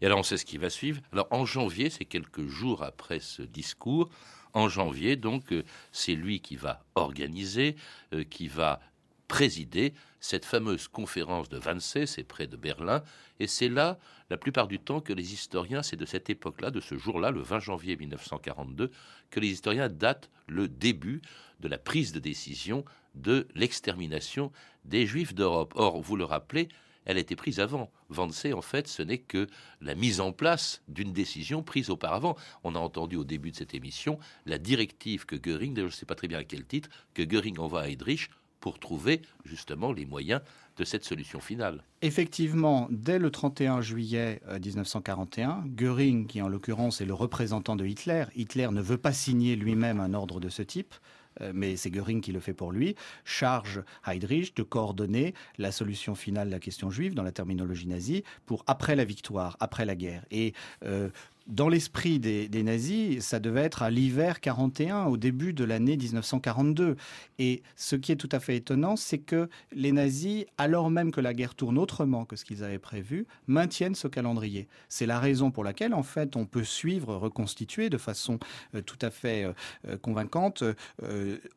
Et 0.00 0.06
alors 0.06 0.18
on 0.18 0.22
sait 0.22 0.36
ce 0.36 0.44
qui 0.44 0.58
va 0.58 0.70
suivre. 0.70 1.00
Alors 1.12 1.28
en 1.30 1.44
janvier, 1.44 1.90
c'est 1.90 2.04
quelques 2.04 2.46
jours 2.46 2.82
après 2.82 3.20
ce 3.20 3.42
discours, 3.42 4.10
en 4.56 4.70
janvier, 4.70 5.16
donc, 5.16 5.52
euh, 5.52 5.64
c'est 5.92 6.14
lui 6.14 6.40
qui 6.40 6.56
va 6.56 6.82
organiser, 6.94 7.76
euh, 8.14 8.24
qui 8.24 8.48
va 8.48 8.80
présider 9.28 9.92
cette 10.18 10.46
fameuse 10.46 10.88
conférence 10.88 11.50
de 11.50 11.58
Wannsee, 11.58 12.06
c'est 12.06 12.24
près 12.24 12.46
de 12.46 12.56
Berlin, 12.56 13.02
et 13.38 13.48
c'est 13.48 13.68
là, 13.68 13.98
la 14.30 14.36
plupart 14.36 14.68
du 14.68 14.78
temps, 14.78 15.00
que 15.00 15.12
les 15.12 15.32
historiens, 15.32 15.82
c'est 15.82 15.96
de 15.96 16.06
cette 16.06 16.30
époque-là, 16.30 16.70
de 16.70 16.80
ce 16.80 16.96
jour-là, 16.96 17.30
le 17.30 17.40
20 17.40 17.60
janvier 17.60 17.96
1942, 17.96 18.90
que 19.30 19.40
les 19.40 19.48
historiens 19.48 19.88
datent 19.88 20.30
le 20.48 20.68
début 20.68 21.22
de 21.60 21.68
la 21.68 21.78
prise 21.78 22.12
de 22.12 22.18
décision 22.18 22.84
de 23.14 23.46
l'extermination 23.54 24.52
des 24.84 25.06
Juifs 25.06 25.34
d'Europe. 25.34 25.72
Or, 25.76 26.00
vous 26.00 26.16
le 26.16 26.24
rappelez, 26.24 26.68
elle 27.04 27.16
a 27.16 27.20
été 27.20 27.36
prise 27.36 27.60
avant. 27.60 27.90
Wannsee, 28.10 28.52
en 28.52 28.62
fait, 28.62 28.88
ce 28.88 29.02
n'est 29.02 29.18
que 29.18 29.46
la 29.80 29.94
mise 29.94 30.20
en 30.20 30.32
place 30.32 30.82
d'une 30.88 31.12
décision 31.12 31.62
prise 31.62 31.88
auparavant. 31.88 32.36
On 32.64 32.74
a 32.74 32.78
entendu 32.78 33.16
au 33.16 33.24
début 33.24 33.52
de 33.52 33.56
cette 33.56 33.74
émission 33.74 34.18
la 34.44 34.58
directive 34.58 35.24
que 35.24 35.36
Göring, 35.36 35.76
je 35.76 35.82
ne 35.82 35.88
sais 35.88 36.06
pas 36.06 36.16
très 36.16 36.28
bien 36.28 36.38
à 36.38 36.44
quel 36.44 36.66
titre, 36.66 36.90
que 37.14 37.22
Göring 37.22 37.58
envoie 37.58 37.82
à 37.82 37.88
Heydrich 37.88 38.28
pour 38.66 38.80
trouver 38.80 39.22
justement 39.44 39.92
les 39.92 40.06
moyens 40.06 40.40
de 40.76 40.82
cette 40.82 41.04
solution 41.04 41.38
finale. 41.38 41.84
Effectivement, 42.02 42.88
dès 42.90 43.20
le 43.20 43.30
31 43.30 43.80
juillet 43.80 44.42
1941, 44.60 45.50
euh, 45.50 45.68
Göring, 45.68 46.26
qui 46.26 46.42
en 46.42 46.48
l'occurrence 46.48 47.00
est 47.00 47.04
le 47.04 47.14
représentant 47.14 47.76
de 47.76 47.86
Hitler, 47.86 48.24
Hitler 48.34 48.66
ne 48.72 48.82
veut 48.82 48.98
pas 48.98 49.12
signer 49.12 49.54
lui-même 49.54 50.00
un 50.00 50.14
ordre 50.14 50.40
de 50.40 50.48
ce 50.48 50.62
type, 50.62 50.96
euh, 51.42 51.52
mais 51.54 51.76
c'est 51.76 51.90
Göring 51.90 52.20
qui 52.20 52.32
le 52.32 52.40
fait 52.40 52.54
pour 52.54 52.72
lui, 52.72 52.96
charge 53.24 53.84
Heydrich 54.04 54.56
de 54.56 54.64
coordonner 54.64 55.32
la 55.58 55.70
solution 55.70 56.16
finale 56.16 56.48
de 56.48 56.52
la 56.52 56.58
question 56.58 56.90
juive 56.90 57.14
dans 57.14 57.22
la 57.22 57.30
terminologie 57.30 57.86
nazie 57.86 58.24
pour 58.46 58.64
après 58.66 58.96
la 58.96 59.04
victoire, 59.04 59.56
après 59.60 59.84
la 59.84 59.94
guerre. 59.94 60.24
Et 60.32 60.54
euh, 60.84 61.10
dans 61.46 61.68
l'esprit 61.68 62.18
des, 62.18 62.62
nazis, 62.62 63.24
ça 63.24 63.38
devait 63.38 63.62
être 63.62 63.82
à 63.82 63.90
l'hiver 63.90 64.40
41, 64.40 65.04
au 65.04 65.16
début 65.16 65.52
de 65.52 65.64
l'année 65.64 65.96
1942. 65.96 66.96
Et 67.38 67.62
ce 67.76 67.94
qui 67.96 68.12
est 68.12 68.16
tout 68.16 68.28
à 68.32 68.40
fait 68.40 68.56
étonnant, 68.56 68.96
c'est 68.96 69.18
que 69.18 69.48
les 69.72 69.92
nazis, 69.92 70.44
alors 70.58 70.90
même 70.90 71.12
que 71.12 71.20
la 71.20 71.34
guerre 71.34 71.54
tourne 71.54 71.78
autrement 71.78 72.24
que 72.24 72.36
ce 72.36 72.44
qu'ils 72.44 72.64
avaient 72.64 72.78
prévu, 72.78 73.26
maintiennent 73.46 73.94
ce 73.94 74.08
calendrier. 74.08 74.68
C'est 74.88 75.06
la 75.06 75.20
raison 75.20 75.50
pour 75.50 75.62
laquelle, 75.62 75.94
en 75.94 76.02
fait, 76.02 76.36
on 76.36 76.46
peut 76.46 76.64
suivre, 76.64 77.14
reconstituer 77.14 77.90
de 77.90 77.98
façon 77.98 78.38
euh, 78.74 78.82
tout 78.82 78.98
à 79.02 79.10
fait 79.10 79.44
euh, 79.44 79.52
euh, 79.88 79.96
convaincante, 79.96 80.64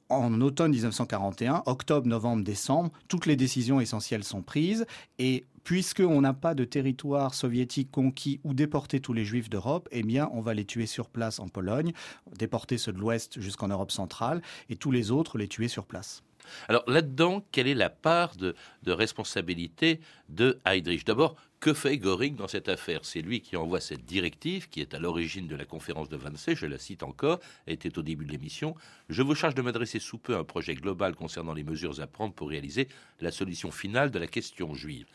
en 0.10 0.41
automne 0.41 0.71
1941, 0.71 1.63
octobre, 1.65 2.08
novembre, 2.08 2.43
décembre, 2.43 2.91
toutes 3.08 3.25
les 3.25 3.36
décisions 3.36 3.80
essentielles 3.80 4.23
sont 4.23 4.41
prises 4.41 4.86
et 5.17 5.45
puisqu'on 5.69 6.21
n'a 6.21 6.34
pas 6.34 6.55
de 6.55 6.63
territoire 6.63 7.36
soviétique 7.36 7.91
conquis 7.91 8.39
ou 8.43 8.55
déporté 8.55 9.01
tous 9.01 9.13
les 9.13 9.23
juifs 9.23 9.51
d'Europe, 9.51 9.88
eh 9.91 10.01
bien, 10.01 10.27
on 10.34 10.41
va 10.41 10.55
les 10.55 10.65
tuer 10.65 10.88
sur 10.88 11.10
place 11.10 11.39
en 11.39 11.47
Pologne, 11.47 11.93
déporter 12.39 12.79
ceux 12.79 12.91
de 12.91 12.97
l'Ouest 12.97 13.39
jusqu'en 13.39 13.67
Europe 13.67 13.91
centrale, 13.91 14.41
et 14.71 14.75
tous 14.75 14.89
les 14.89 15.12
autres 15.12 15.38
les 15.38 15.47
tuer 15.47 15.67
sur 15.67 15.86
place. 15.86 16.23
Alors 16.69 16.84
là-dedans, 16.88 17.45
quelle 17.51 17.67
est 17.67 17.75
la 17.75 17.91
part 17.91 18.36
de, 18.36 18.55
responsabilité 18.88 19.99
de 20.27 20.58
Heydrich? 20.65 21.05
D'abord, 21.05 21.36
que 21.60 21.75
fait 21.75 21.99
Göring 21.99 22.36
dans 22.36 22.47
cette 22.47 22.67
affaire? 22.67 23.01
C'est 23.03 23.21
lui 23.21 23.41
qui 23.41 23.55
envoie 23.55 23.79
cette 23.79 24.05
directive 24.05 24.69
qui 24.69 24.82
est 24.82 24.95
à 24.95 24.99
l'origine 24.99 25.47
de 25.47 25.55
la 25.55 25.65
conférence 25.65 26.10
de 26.10 26.17
Wannsee, 26.17 26.55
je 26.55 26.65
la 26.65 26.79
cite 26.79 27.03
encore, 27.03 27.39
était 27.67 27.95
au 27.99 28.01
début 28.01 28.25
de 28.25 28.32
l'émission. 28.32 28.73
Je 29.08 29.21
vous 29.21 29.36
charge 29.36 29.53
de 29.53 29.62
m'adresser 29.62 29.99
sous 29.99 30.17
peu 30.17 30.36
un 30.36 30.43
projet 30.43 30.73
global 30.73 31.13
concernant 31.13 31.53
les 31.53 31.63
mesures 31.63 32.01
à 32.01 32.08
prendre 32.08 32.34
pour 32.34 32.49
réaliser 32.49 32.88
la 33.21 33.29
solution 33.29 33.69
finale 33.69 34.10
de 34.10 34.17
la 34.17 34.25
question 34.25 34.73
juive. 34.73 35.05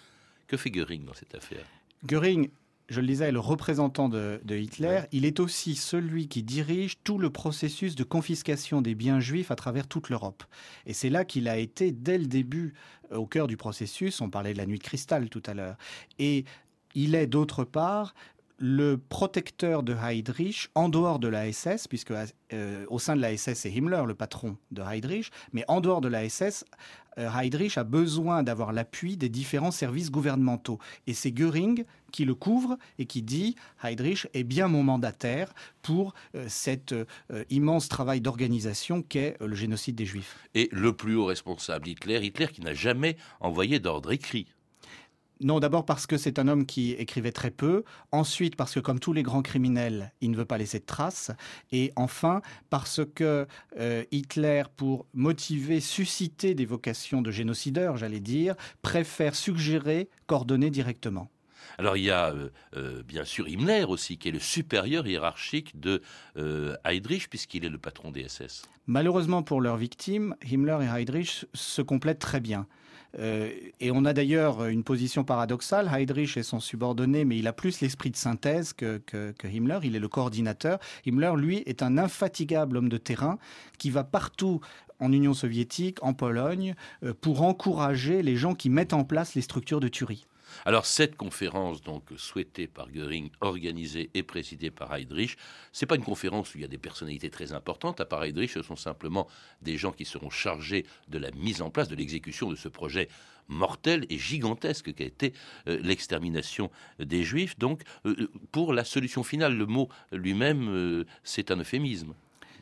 Que 0.47 0.57
fait 0.57 0.71
Göring 0.71 1.05
dans 1.05 1.15
cette 1.15 1.35
affaire? 1.35 1.65
Göring 2.07 2.51
je 2.89 3.01
le 3.01 3.07
disais, 3.07 3.29
est 3.29 3.33
le 3.33 3.41
représentant 3.41 4.09
de, 4.09 4.41
Hitler. 4.49 5.03
Il 5.13 5.25
est 5.25 5.41
aussi 5.41 5.75
celui 5.75 6.29
qui 6.29 6.43
dirige 6.43 6.99
tout 7.03 7.19
le 7.19 7.31
processus 7.31 7.95
de 7.95 8.05
confiscation 8.05 8.83
des 8.83 8.95
biens 8.95 9.21
juifs 9.21 9.51
à 9.51 9.57
travers 9.57 9.87
toute 9.87 10.11
l'Europe. 10.11 10.45
Et 10.87 10.93
c'est 10.93 11.09
là 11.09 11.25
qu'il 11.25 11.49
a 11.49 11.57
été, 11.57 11.93
dès 11.93 12.19
le 12.19 12.27
début, 12.27 12.75
euh, 13.13 13.17
au 13.17 13.27
cœur 13.27 13.47
du 13.47 13.57
processus. 13.57 14.21
On 14.21 14.29
parlait 14.29 14.53
de 14.53 14.59
la 14.59 14.67
nuit 14.67 14.79
de 14.79 14.85
cristal 14.85 15.31
tout 15.31 15.43
à 15.47 15.55
l'heure. 15.55 15.77
Et 16.19 16.45
il 16.95 17.15
est, 17.15 17.27
d'autre 17.27 17.65
part, 17.65 18.15
le 18.67 18.97
protecteur 18.97 19.83
de 19.83 19.95
Heydrich 19.95 20.71
en 20.75 20.89
dehors 20.89 21.19
de 21.19 21.29
la 21.29 21.53
SS, 21.53 21.87
puisque 21.87 22.15
euh, 22.55 22.87
au 22.89 22.99
sein 22.99 23.15
de 23.15 23.21
la 23.21 23.37
SS, 23.37 23.59
c'est 23.59 23.71
Himmler 23.71 24.05
le 24.07 24.15
patron 24.15 24.57
de 24.71 24.81
Heydrich, 24.81 25.31
mais 25.53 25.67
en 25.69 25.83
dehors 25.83 26.01
de 26.01 26.09
la 26.09 26.27
SS, 26.27 26.65
euh, 27.19 27.29
Heydrich 27.29 27.77
a 27.77 27.85
besoin 27.85 28.43
d'avoir 28.43 28.73
l'appui 28.73 29.19
des 29.19 29.29
différents 29.29 29.71
services 29.71 30.11
gouvernementaux. 30.11 30.79
Et 31.07 31.13
c'est 31.13 31.31
Göring 31.31 31.85
qui 32.11 32.25
le 32.25 32.35
couvre 32.35 32.79
et 32.99 33.05
qui 33.05 33.21
dit 33.21 33.55
Heydrich 33.83 34.29
est 34.33 34.45
bien 34.45 34.67
mon 34.67 34.83
mandataire 34.83 35.53
pour 35.83 36.15
euh, 36.35 36.47
cet 36.49 36.95
immense 37.51 37.91
travail 37.91 38.23
d'organisation 38.23 39.03
qu'est 39.03 39.37
le 39.41 39.55
génocide 39.55 39.95
des 39.95 40.07
Juifs. 40.07 40.39
Et 40.55 40.71
le 40.73 40.95
plus 40.95 41.17
haut 41.17 41.27
responsable, 41.27 41.87
Hitler, 41.87 42.25
Hitler 42.25 42.49
qui 42.49 42.63
n'a 42.63 42.73
jamais 42.73 43.19
envoyé 43.41 43.79
d'ordre 43.79 44.11
écrit 44.11 44.47
non, 45.41 45.59
d'abord 45.59 45.85
parce 45.85 46.07
que 46.07 46.17
c'est 46.17 46.39
un 46.39 46.47
homme 46.47 46.65
qui 46.65 46.93
écrivait 46.93 47.33
très 47.33 47.51
peu. 47.51 47.85
Ensuite, 48.13 48.57
parce 48.57 48.75
que 48.75 48.81
comme 48.81 49.01
tous 49.01 49.13
les 49.13 49.23
grands 49.23 49.43
criminels, 49.43 50.13
il 50.21 50.31
ne 50.31 50.37
veut 50.37 50.45
pas 50.45 50.59
laisser 50.59 50.79
de 50.79 50.85
traces. 50.85 51.33
Et 51.73 51.93
enfin, 51.97 52.41
parce 52.71 53.01
que 53.15 53.47
euh, 53.79 54.05
Hitler, 54.13 54.63
pour 54.77 55.07
motiver, 55.13 55.81
susciter 55.81 56.55
des 56.55 56.67
vocations 56.67 57.21
de 57.21 57.31
génocideur, 57.31 57.97
j'allais 57.97 58.21
dire, 58.21 58.55
préfère 58.83 59.35
suggérer, 59.35 60.09
coordonner 60.27 60.71
directement. 60.71 61.31
Alors 61.79 61.97
il 61.97 62.05
y 62.05 62.11
a 62.11 62.29
euh, 62.29 62.51
euh, 62.77 63.03
bien 63.03 63.25
sûr 63.25 63.49
Himmler 63.49 63.85
aussi, 63.89 64.17
qui 64.17 64.29
est 64.29 64.33
le 64.33 64.39
supérieur 64.39 65.05
hiérarchique 65.07 65.81
de 65.81 66.01
Heydrich, 66.85 67.29
puisqu'il 67.29 67.65
est 67.65 67.71
le 67.71 67.79
patron 67.79 68.13
des 68.13 68.29
SS. 68.29 68.63
Malheureusement 68.87 69.43
pour 69.43 69.61
leurs 69.61 69.77
victimes, 69.77 70.37
Himmler 70.49 70.79
et 70.83 71.01
Heydrich 71.01 71.47
se 71.53 71.83
complètent 71.83 72.21
très 72.21 72.41
bien. 72.41 72.69
Euh, 73.19 73.51
et 73.81 73.91
on 73.91 74.05
a 74.05 74.13
d'ailleurs 74.13 74.67
une 74.67 74.85
position 74.85 75.25
paradoxale. 75.25 75.91
Heydrich 75.93 76.37
est 76.37 76.43
son 76.43 76.61
subordonné, 76.61 77.25
mais 77.25 77.39
il 77.39 77.47
a 77.47 77.53
plus 77.53 77.81
l'esprit 77.81 78.11
de 78.11 78.17
synthèse 78.17 78.73
que, 78.73 79.01
Himmler. 79.45 79.81
Il 79.83 79.97
est 79.97 80.01
le 80.01 80.09
coordinateur. 80.09 80.79
Himmler, 81.07 81.33
lui, 81.37 81.63
est 81.67 81.83
un 81.83 81.99
infatigable 81.99 82.77
homme 82.77 82.89
de 82.89 82.99
terrain 82.99 83.39
qui 83.79 83.91
va 83.91 84.05
partout 84.05 84.61
en 85.01 85.13
Union 85.13 85.35
soviétique, 85.35 86.03
en 86.03 86.15
Pologne, 86.15 86.75
euh, 87.03 87.13
pour 87.21 87.43
encourager 87.43 88.23
les 88.23 88.37
gens 88.37 88.55
qui 88.55 88.71
mettent 88.71 88.93
en 88.93 89.05
place 89.05 89.35
les 89.35 89.43
structures 89.43 89.81
de 89.81 89.89
tuerie. 89.89 90.27
Alors 90.65 90.87
cette 90.87 91.17
conférence, 91.17 91.83
donc 91.83 92.05
souhaitée 92.17 92.67
par 92.67 92.91
Göring, 92.91 93.31
organisée 93.41 94.11
et 94.15 94.23
présidée 94.23 94.71
par 94.71 94.95
Heydrich, 94.95 95.37
c'est 95.73 95.87
pas 95.87 95.97
une 95.97 96.05
conférence 96.05 96.55
où 96.55 96.59
il 96.59 96.63
y 96.63 96.65
a 96.65 96.69
des 96.69 96.79
personnalités 96.79 97.31
très 97.31 97.53
importantes. 97.53 98.01
À 98.01 98.05
part 98.05 98.25
Heydrich, 98.25 98.51
ce 98.51 98.63
sont 98.63 98.77
simplement 98.77 99.29
des 99.63 99.77
gens 99.77 99.93
qui 99.93 100.05
seront 100.05 100.31
chargés 100.31 100.87
de 101.09 101.19
la 101.19 101.31
mise 101.33 101.63
en 101.63 101.71
place, 101.71 101.89
de 101.89 101.97
l'exécution 101.97 102.51
de 102.51 102.57
ce 102.57 102.69
projet 102.69 103.09
mortel 103.49 104.07
et 104.09 104.19
gigantesque 104.19 104.95
qu'a 104.95 105.05
été 105.05 105.35
euh, 105.69 105.79
l'extermination 105.83 106.71
des 106.99 107.25
Juifs. 107.25 107.59
Donc, 107.59 107.83
euh, 108.07 108.31
pour 108.53 108.73
la 108.73 108.85
solution 108.85 109.23
finale, 109.23 109.57
le 109.57 109.67
mot 109.67 109.89
lui-même, 110.13 110.69
euh, 110.69 111.05
c'est 111.23 111.51
un 111.51 111.57
euphémisme. 111.57 112.15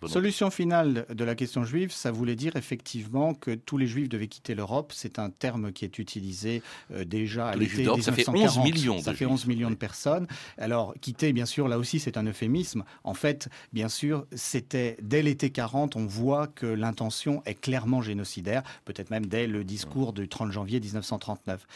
Solution 0.07 0.51
finale 0.51 1.07
de 1.13 1.25
la 1.25 1.35
question 1.35 1.65
juive, 1.65 1.93
ça 1.93 2.11
voulait 2.11 2.37
dire 2.37 2.57
effectivement 2.57 3.35
que 3.35 3.53
tous 3.55 3.79
les 3.79 3.87
juifs 3.87 4.09
devaient 4.09 4.29
quitter 4.29 4.55
l'Europe. 4.55 4.93
C'est 4.95 5.19
un 5.19 5.31
terme 5.31 5.73
qui 5.73 5.85
est 5.85 5.99
utilisé 5.99 6.63
euh, 6.93 7.05
déjà 7.05 7.49
à 7.49 7.57
l'été 7.57 7.79
1940. 7.79 8.03
Ça 8.03 8.13
fait 8.13 8.29
11 8.29 8.59
millions. 8.59 9.01
Ça 9.01 9.15
fait 9.15 9.27
11 9.27 9.47
millions 9.47 9.71
de 9.71 9.77
personnes. 9.77 10.27
Alors, 10.59 10.95
quitter, 11.01 11.33
bien 11.33 11.47
sûr, 11.47 11.69
là 11.69 11.79
aussi, 11.79 12.01
c'est 12.01 12.17
un 12.17 12.25
euphémisme. 12.25 12.85
En 13.05 13.15
fait, 13.15 13.49
bien 13.73 13.89
sûr, 13.89 14.27
c'était 14.33 14.97
dès 15.03 15.23
l'été 15.23 15.51
40, 15.51 15.97
on 15.97 16.07
voit 16.07 16.47
que 16.47 16.67
l'intention 16.67 17.43
est 17.47 17.55
clairement 17.55 18.03
génocidaire, 18.03 18.63
peut-être 18.85 19.11
même 19.11 19.27
dès 19.27 19.47
le 19.47 19.65
discours 19.65 20.13
du 20.13 20.29
30 20.29 20.53
janvier 20.53 20.81
1939. 20.81 21.67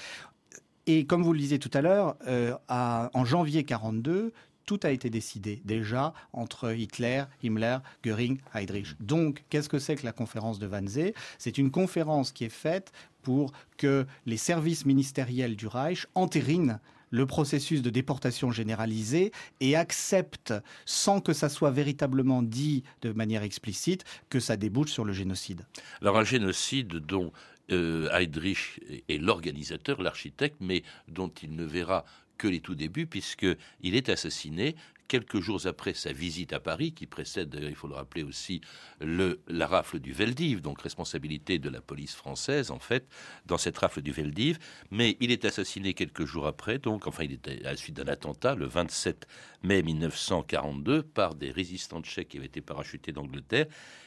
Et 0.89 1.05
comme 1.05 1.23
vous 1.23 1.33
le 1.33 1.41
disiez 1.41 1.59
tout 1.59 1.71
à 1.75 1.83
l'heure, 1.83 2.17
euh, 2.29 2.55
en 2.69 3.25
janvier 3.25 3.65
42, 3.65 4.33
tout 4.66 4.81
a 4.83 4.90
été 4.90 5.09
décidé 5.09 5.62
déjà 5.64 6.12
entre 6.33 6.74
Hitler, 6.74 7.24
Himmler, 7.42 7.79
Göring, 8.05 8.38
Heydrich. 8.55 8.96
Donc, 9.00 9.44
qu'est-ce 9.48 9.68
que 9.68 9.79
c'est 9.79 9.96
que 9.96 10.05
la 10.05 10.12
conférence 10.12 10.59
de 10.59 10.66
Wannsee? 10.66 11.14
C'est 11.38 11.57
une 11.57 11.70
conférence 11.70 12.33
qui 12.33 12.44
est 12.44 12.50
faite 12.50 12.92
pour 13.22 13.52
que 13.79 14.07
les 14.26 14.37
services 14.37 14.85
ministériels 14.85 15.57
du 15.57 15.66
Reich 15.66 16.07
entérinent 16.14 16.81
le 17.11 17.26
processus 17.26 17.83
de 17.83 17.90
déportation 17.90 18.50
généralisée 18.50 19.33
et 19.61 19.76
acceptent, 19.76 20.55
sans 20.85 21.20
que 21.20 21.33
ça 21.33 21.48
soit 21.48 21.70
véritablement 21.70 22.42
dit 22.42 22.83
de 23.02 23.12
manière 23.12 23.44
explicite, 23.44 24.05
que 24.29 24.40
ça 24.40 24.57
débouche 24.57 24.90
sur 24.90 25.05
le 25.05 25.12
génocide. 25.12 25.62
Alors 26.00 26.18
un 26.18 26.24
génocide 26.24 26.94
dont 26.96 27.33
euh, 27.70 28.09
Heydrich 28.12 28.81
est 29.09 29.18
l'organisateur, 29.18 30.02
l'architecte, 30.02 30.57
mais 30.61 30.83
dont 31.09 31.31
il 31.42 31.55
ne 31.55 31.64
verra 31.64 32.05
que 32.37 32.49
les 32.49 32.61
tout 32.61 32.75
débuts, 32.75 33.07
puisqu'il 33.07 33.94
est 33.94 34.09
assassiné 34.09 34.77
quelques 35.09 35.40
jours 35.40 35.66
après 35.66 35.95
sa 35.95 36.12
visite 36.12 36.53
à 36.53 36.61
Paris, 36.61 36.92
qui 36.92 37.07
précède, 37.07 37.59
il 37.61 37.75
faut 37.75 37.88
le 37.88 37.95
rappeler 37.95 38.23
aussi, 38.23 38.61
le, 39.01 39.40
la 39.49 39.66
rafle 39.66 39.99
du 39.99 40.12
Veldiv, 40.12 40.61
donc 40.61 40.83
responsabilité 40.83 41.59
de 41.59 41.69
la 41.69 41.81
police 41.81 42.14
française, 42.14 42.71
en 42.71 42.79
fait, 42.79 43.07
dans 43.47 43.59
cette 43.59 43.79
rafle 43.79 44.03
du 44.03 44.12
Veldiv. 44.12 44.59
Mais 44.90 45.16
il 45.21 45.31
est 45.31 45.45
assassiné 45.45 45.95
quelques 45.95 46.25
jours 46.25 46.47
après, 46.47 46.79
donc, 46.79 47.07
enfin, 47.07 47.25
il 47.25 47.33
était 47.33 47.64
à 47.64 47.71
la 47.71 47.77
suite 47.77 47.97
d'un 47.97 48.09
attentat, 48.09 48.55
le 48.55 48.66
27 48.66 49.27
mai 49.62 49.83
1942, 49.83 51.03
par 51.03 51.35
des 51.35 51.51
résistants 51.51 52.03
tchèques 52.03 52.29
qui 52.29 52.37
avaient 52.38 52.47
été 52.47 52.61
parachutés 52.61 53.12
d'Angleterre. 53.12 53.66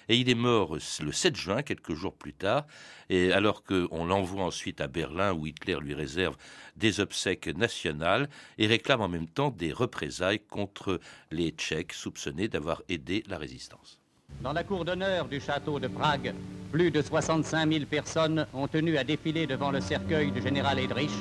Et 0.09 0.17
il 0.17 0.27
est 0.27 0.35
mort 0.35 0.75
le 0.75 1.11
7 1.11 1.35
juin, 1.35 1.61
quelques 1.61 1.93
jours 1.93 2.15
plus 2.15 2.33
tard, 2.33 2.65
et 3.09 3.31
alors 3.31 3.63
qu'on 3.63 4.05
l'envoie 4.05 4.43
ensuite 4.43 4.81
à 4.81 4.87
Berlin, 4.87 5.33
où 5.33 5.45
Hitler 5.45 5.77
lui 5.79 5.93
réserve 5.93 6.35
des 6.75 6.99
obsèques 6.99 7.47
nationales 7.47 8.27
et 8.57 8.65
réclame 8.65 9.01
en 9.01 9.07
même 9.07 9.27
temps 9.27 9.51
des 9.51 9.71
représailles 9.71 10.39
contre 10.39 10.88
les 11.31 11.51
Tchèques 11.51 11.93
soupçonnés 11.93 12.47
d'avoir 12.47 12.81
aidé 12.89 13.23
la 13.27 13.37
résistance. 13.37 13.99
Dans 14.41 14.53
la 14.53 14.63
cour 14.63 14.85
d'honneur 14.85 15.27
du 15.27 15.39
château 15.41 15.79
de 15.79 15.87
Prague, 15.87 16.33
plus 16.71 16.91
de 16.91 17.01
65 17.01 17.71
000 17.71 17.85
personnes 17.85 18.45
ont 18.53 18.67
tenu 18.67 18.97
à 18.97 19.03
défiler 19.03 19.47
devant 19.47 19.71
le 19.71 19.81
cercueil 19.81 20.31
du 20.31 20.41
général 20.41 20.79
Edrich, 20.79 21.11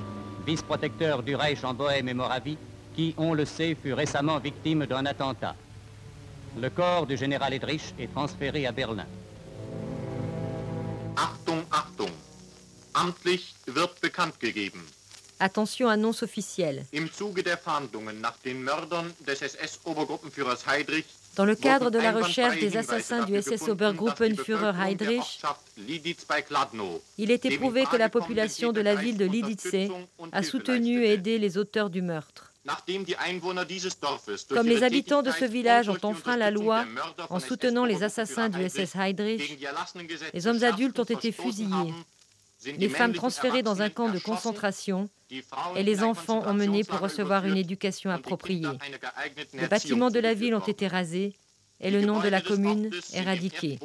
vice-protecteur 0.47 1.23
du 1.23 1.35
Reich 1.35 1.65
en 1.65 1.75
Bohème 1.75 2.09
et 2.09 2.15
Moravie, 2.15 2.59
qui, 2.95 3.15
on 3.17 3.35
le 3.35 3.45
sait, 3.45 3.75
fut 3.75 3.93
récemment 3.93 4.39
victime 4.39 4.87
d'un 4.87 5.07
attentat. 5.07 5.57
Le 6.61 6.71
corps 6.71 7.07
du 7.07 7.17
général 7.17 7.55
Edrich 7.55 7.95
est 7.99 8.13
transféré 8.13 8.67
à 8.67 8.73
Berlin. 8.73 9.07
Achtung, 11.17 11.65
Achtung 11.71 12.13
Amtlich 12.93 13.55
wird 13.67 14.01
bekannt 14.01 14.41
gegeben. 14.41 14.98
Attention, 15.41 15.89
annonce 15.89 16.23
officielle. 16.23 16.85
Dans 21.37 21.45
le 21.45 21.55
cadre 21.55 21.91
de 21.91 21.99
la 21.99 22.13
recherche 22.13 22.59
des 22.59 22.77
assassins 22.77 23.25
du 23.25 23.41
SS 23.41 23.69
Obergruppenführer 23.69 24.73
Heydrich, 24.77 25.41
il 27.19 27.31
est 27.31 27.45
éprouvé 27.45 27.85
que 27.87 27.97
la 27.97 28.09
population 28.09 28.73
de 28.73 28.81
la 28.81 28.97
ville 28.97 29.17
de 29.17 29.25
Lidice 29.25 29.91
a 30.33 30.43
soutenu 30.43 31.05
et 31.05 31.13
aidé 31.13 31.39
les 31.39 31.57
auteurs 31.57 31.91
du 31.91 32.03
meurtre. 32.03 32.53
Comme 34.51 34.67
les 34.67 34.83
habitants 34.83 35.23
de 35.23 35.31
ce 35.31 35.45
village 35.45 35.89
ont 35.89 35.99
enfreint 36.03 36.37
la 36.37 36.51
loi 36.51 36.85
en 37.31 37.39
soutenant 37.39 37.85
les 37.85 38.03
assassins 38.03 38.49
du 38.49 38.69
SS 38.69 38.97
Heydrich, 38.97 39.59
les 40.35 40.47
hommes 40.47 40.63
adultes 40.65 40.99
ont 40.99 41.05
été 41.05 41.33
fusillés, 41.33 41.95
les 42.65 42.89
femmes 42.89 43.13
transférées 43.13 43.63
dans 43.63 43.83
un 43.83 43.91
camp 43.91 44.09
de 44.09 44.19
concentration 44.19 45.09
et 45.77 45.83
les 45.83 46.03
enfants 46.03 46.47
emmenés 46.47 46.85
pour 46.85 47.01
recevoir 47.01 47.45
une 47.47 47.57
éducation 47.57 48.11
appropriée. 48.11 48.69
Les 49.55 49.69
bâtiments 49.69 50.11
de 50.11 50.21
la 50.21 50.35
ville 50.35 50.55
ont 50.55 50.67
été 50.67 50.87
rasés 50.87 51.35
et 51.81 51.91
le 51.91 52.01
nom 52.01 52.21
de 52.21 52.29
la 52.29 52.41
commune 52.41 52.91
éradiqué. 53.15 53.79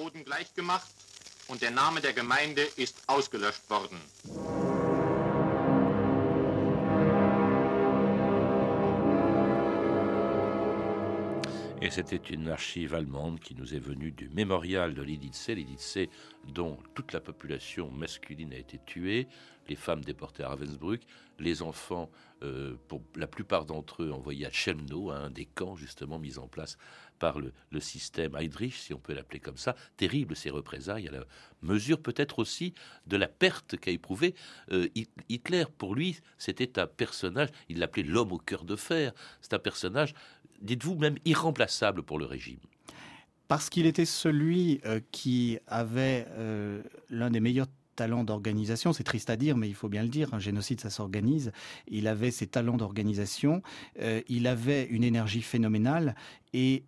C'était 11.93 12.33
une 12.33 12.47
archive 12.49 12.95
allemande 12.95 13.39
qui 13.39 13.53
nous 13.53 13.75
est 13.75 13.79
venue 13.79 14.11
du 14.11 14.27
mémorial 14.29 14.95
de 14.95 15.03
Lidice, 15.03 15.49
Lidice 15.49 15.99
dont 16.47 16.79
toute 16.95 17.13
la 17.13 17.19
population 17.19 17.91
masculine 17.91 18.51
a 18.51 18.57
été 18.57 18.79
tuée, 18.83 19.27
les 19.69 19.75
femmes 19.75 20.03
déportées 20.03 20.41
à 20.41 20.49
Ravensbrück, 20.49 21.03
les 21.37 21.61
enfants, 21.61 22.09
euh, 22.41 22.75
pour 22.87 23.03
la 23.15 23.27
plupart 23.27 23.65
d'entre 23.65 24.01
eux, 24.01 24.11
envoyés 24.11 24.47
à 24.47 24.51
Chemno, 24.51 25.11
un 25.11 25.29
des 25.29 25.45
camps 25.45 25.75
justement 25.75 26.17
mis 26.17 26.39
en 26.39 26.47
place 26.47 26.79
par 27.19 27.39
le, 27.39 27.53
système 27.79 28.35
Heydrich, 28.35 28.73
si 28.73 28.93
on 28.95 28.99
peut 28.99 29.13
l'appeler 29.13 29.39
comme 29.39 29.57
ça. 29.57 29.75
Terrible 29.95 30.35
ces 30.35 30.49
représailles, 30.49 31.07
à 31.07 31.11
la 31.11 31.23
mesure 31.61 32.01
peut-être 32.01 32.39
aussi 32.39 32.73
de 33.05 33.17
la 33.17 33.27
perte 33.27 33.77
qu'a 33.77 33.91
éprouvé 33.91 34.33
euh, 34.71 34.89
Hitler. 35.29 35.65
Pour 35.77 35.93
lui, 35.93 36.19
c'était 36.39 36.79
un 36.79 36.87
personnage, 36.87 37.49
il 37.69 37.77
l'appelait 37.77 38.03
l'homme 38.03 38.31
au 38.31 38.39
cœur 38.39 38.65
de 38.65 38.75
fer. 38.75 39.13
C'est 39.41 39.53
un 39.53 39.59
personnage 39.59 40.15
dites-vous, 40.63 40.95
même 40.95 41.17
irremplaçable 41.25 42.01
pour 42.03 42.17
le 42.17 42.25
régime 42.25 42.59
Parce 43.47 43.69
qu'il 43.69 43.85
était 43.85 44.05
celui 44.05 44.81
euh, 44.85 44.99
qui 45.11 45.59
avait 45.67 46.25
euh, 46.31 46.81
l'un 47.09 47.29
des 47.29 47.39
meilleurs 47.39 47.67
talents 47.95 48.23
d'organisation, 48.23 48.91
c'est 48.93 49.03
triste 49.03 49.29
à 49.29 49.35
dire, 49.35 49.55
mais 49.55 49.67
il 49.67 49.75
faut 49.75 49.89
bien 49.89 50.03
le 50.03 50.09
dire, 50.09 50.33
un 50.33 50.39
génocide, 50.39 50.81
ça 50.81 50.89
s'organise. 50.89 51.51
Il 51.87 52.07
avait 52.07 52.31
ses 52.31 52.47
talents 52.47 52.77
d'organisation, 52.77 53.61
euh, 53.99 54.21
il 54.27 54.47
avait 54.47 54.85
une 54.85 55.03
énergie 55.03 55.41
phénoménale, 55.41 56.15
et 56.53 56.83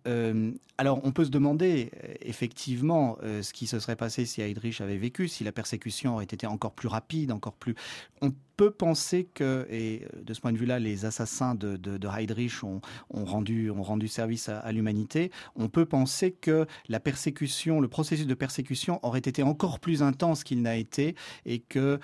alors, 0.78 1.00
on 1.04 1.12
peut 1.12 1.24
se 1.24 1.30
demander 1.30 1.90
effectivement 2.20 3.16
ce 3.22 3.52
qui 3.54 3.66
se 3.66 3.80
serait 3.80 3.96
passé 3.96 4.26
si 4.26 4.42
Heydrich 4.42 4.82
avait 4.82 4.98
vécu, 4.98 5.26
si 5.26 5.42
la 5.42 5.52
persécution 5.52 6.14
aurait 6.14 6.24
été 6.24 6.46
encore 6.46 6.72
plus 6.72 6.88
rapide, 6.88 7.32
encore 7.32 7.54
plus. 7.54 7.74
On 8.20 8.32
peut 8.58 8.70
penser 8.70 9.26
que, 9.32 9.66
et 9.70 10.06
de 10.22 10.34
ce 10.34 10.40
point 10.40 10.52
de 10.52 10.58
vue-là, 10.58 10.78
les 10.78 11.06
assassins 11.06 11.54
de, 11.54 11.78
Heydrich 12.06 12.62
ont, 12.62 12.82
rendu, 13.10 13.70
ont 13.70 13.82
rendu 13.82 14.06
service 14.06 14.50
à, 14.50 14.70
l'humanité. 14.70 15.30
On 15.56 15.68
peut 15.68 15.86
penser 15.86 16.32
que 16.32 16.66
la 16.88 17.00
persécution, 17.00 17.80
le 17.80 17.88
processus 17.88 18.26
de 18.26 18.34
persécution 18.34 19.00
aurait 19.02 19.20
été 19.20 19.42
encore 19.42 19.80
plus 19.80 20.02
intense 20.02 20.44
qu'il 20.44 20.60
n'a 20.60 20.76
été 20.76 21.14
et 21.46 21.60
qu'il 21.60 21.98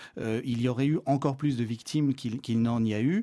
il 0.44 0.62
y 0.62 0.68
aurait 0.68 0.87
eu 0.87 0.98
encore 1.05 1.37
plus 1.37 1.59
de 1.59 1.64
victimes 1.64 2.14
qu'il 2.14 2.62
n'en 2.62 2.83
y 2.85 2.94
a 2.94 3.03
eu 3.03 3.22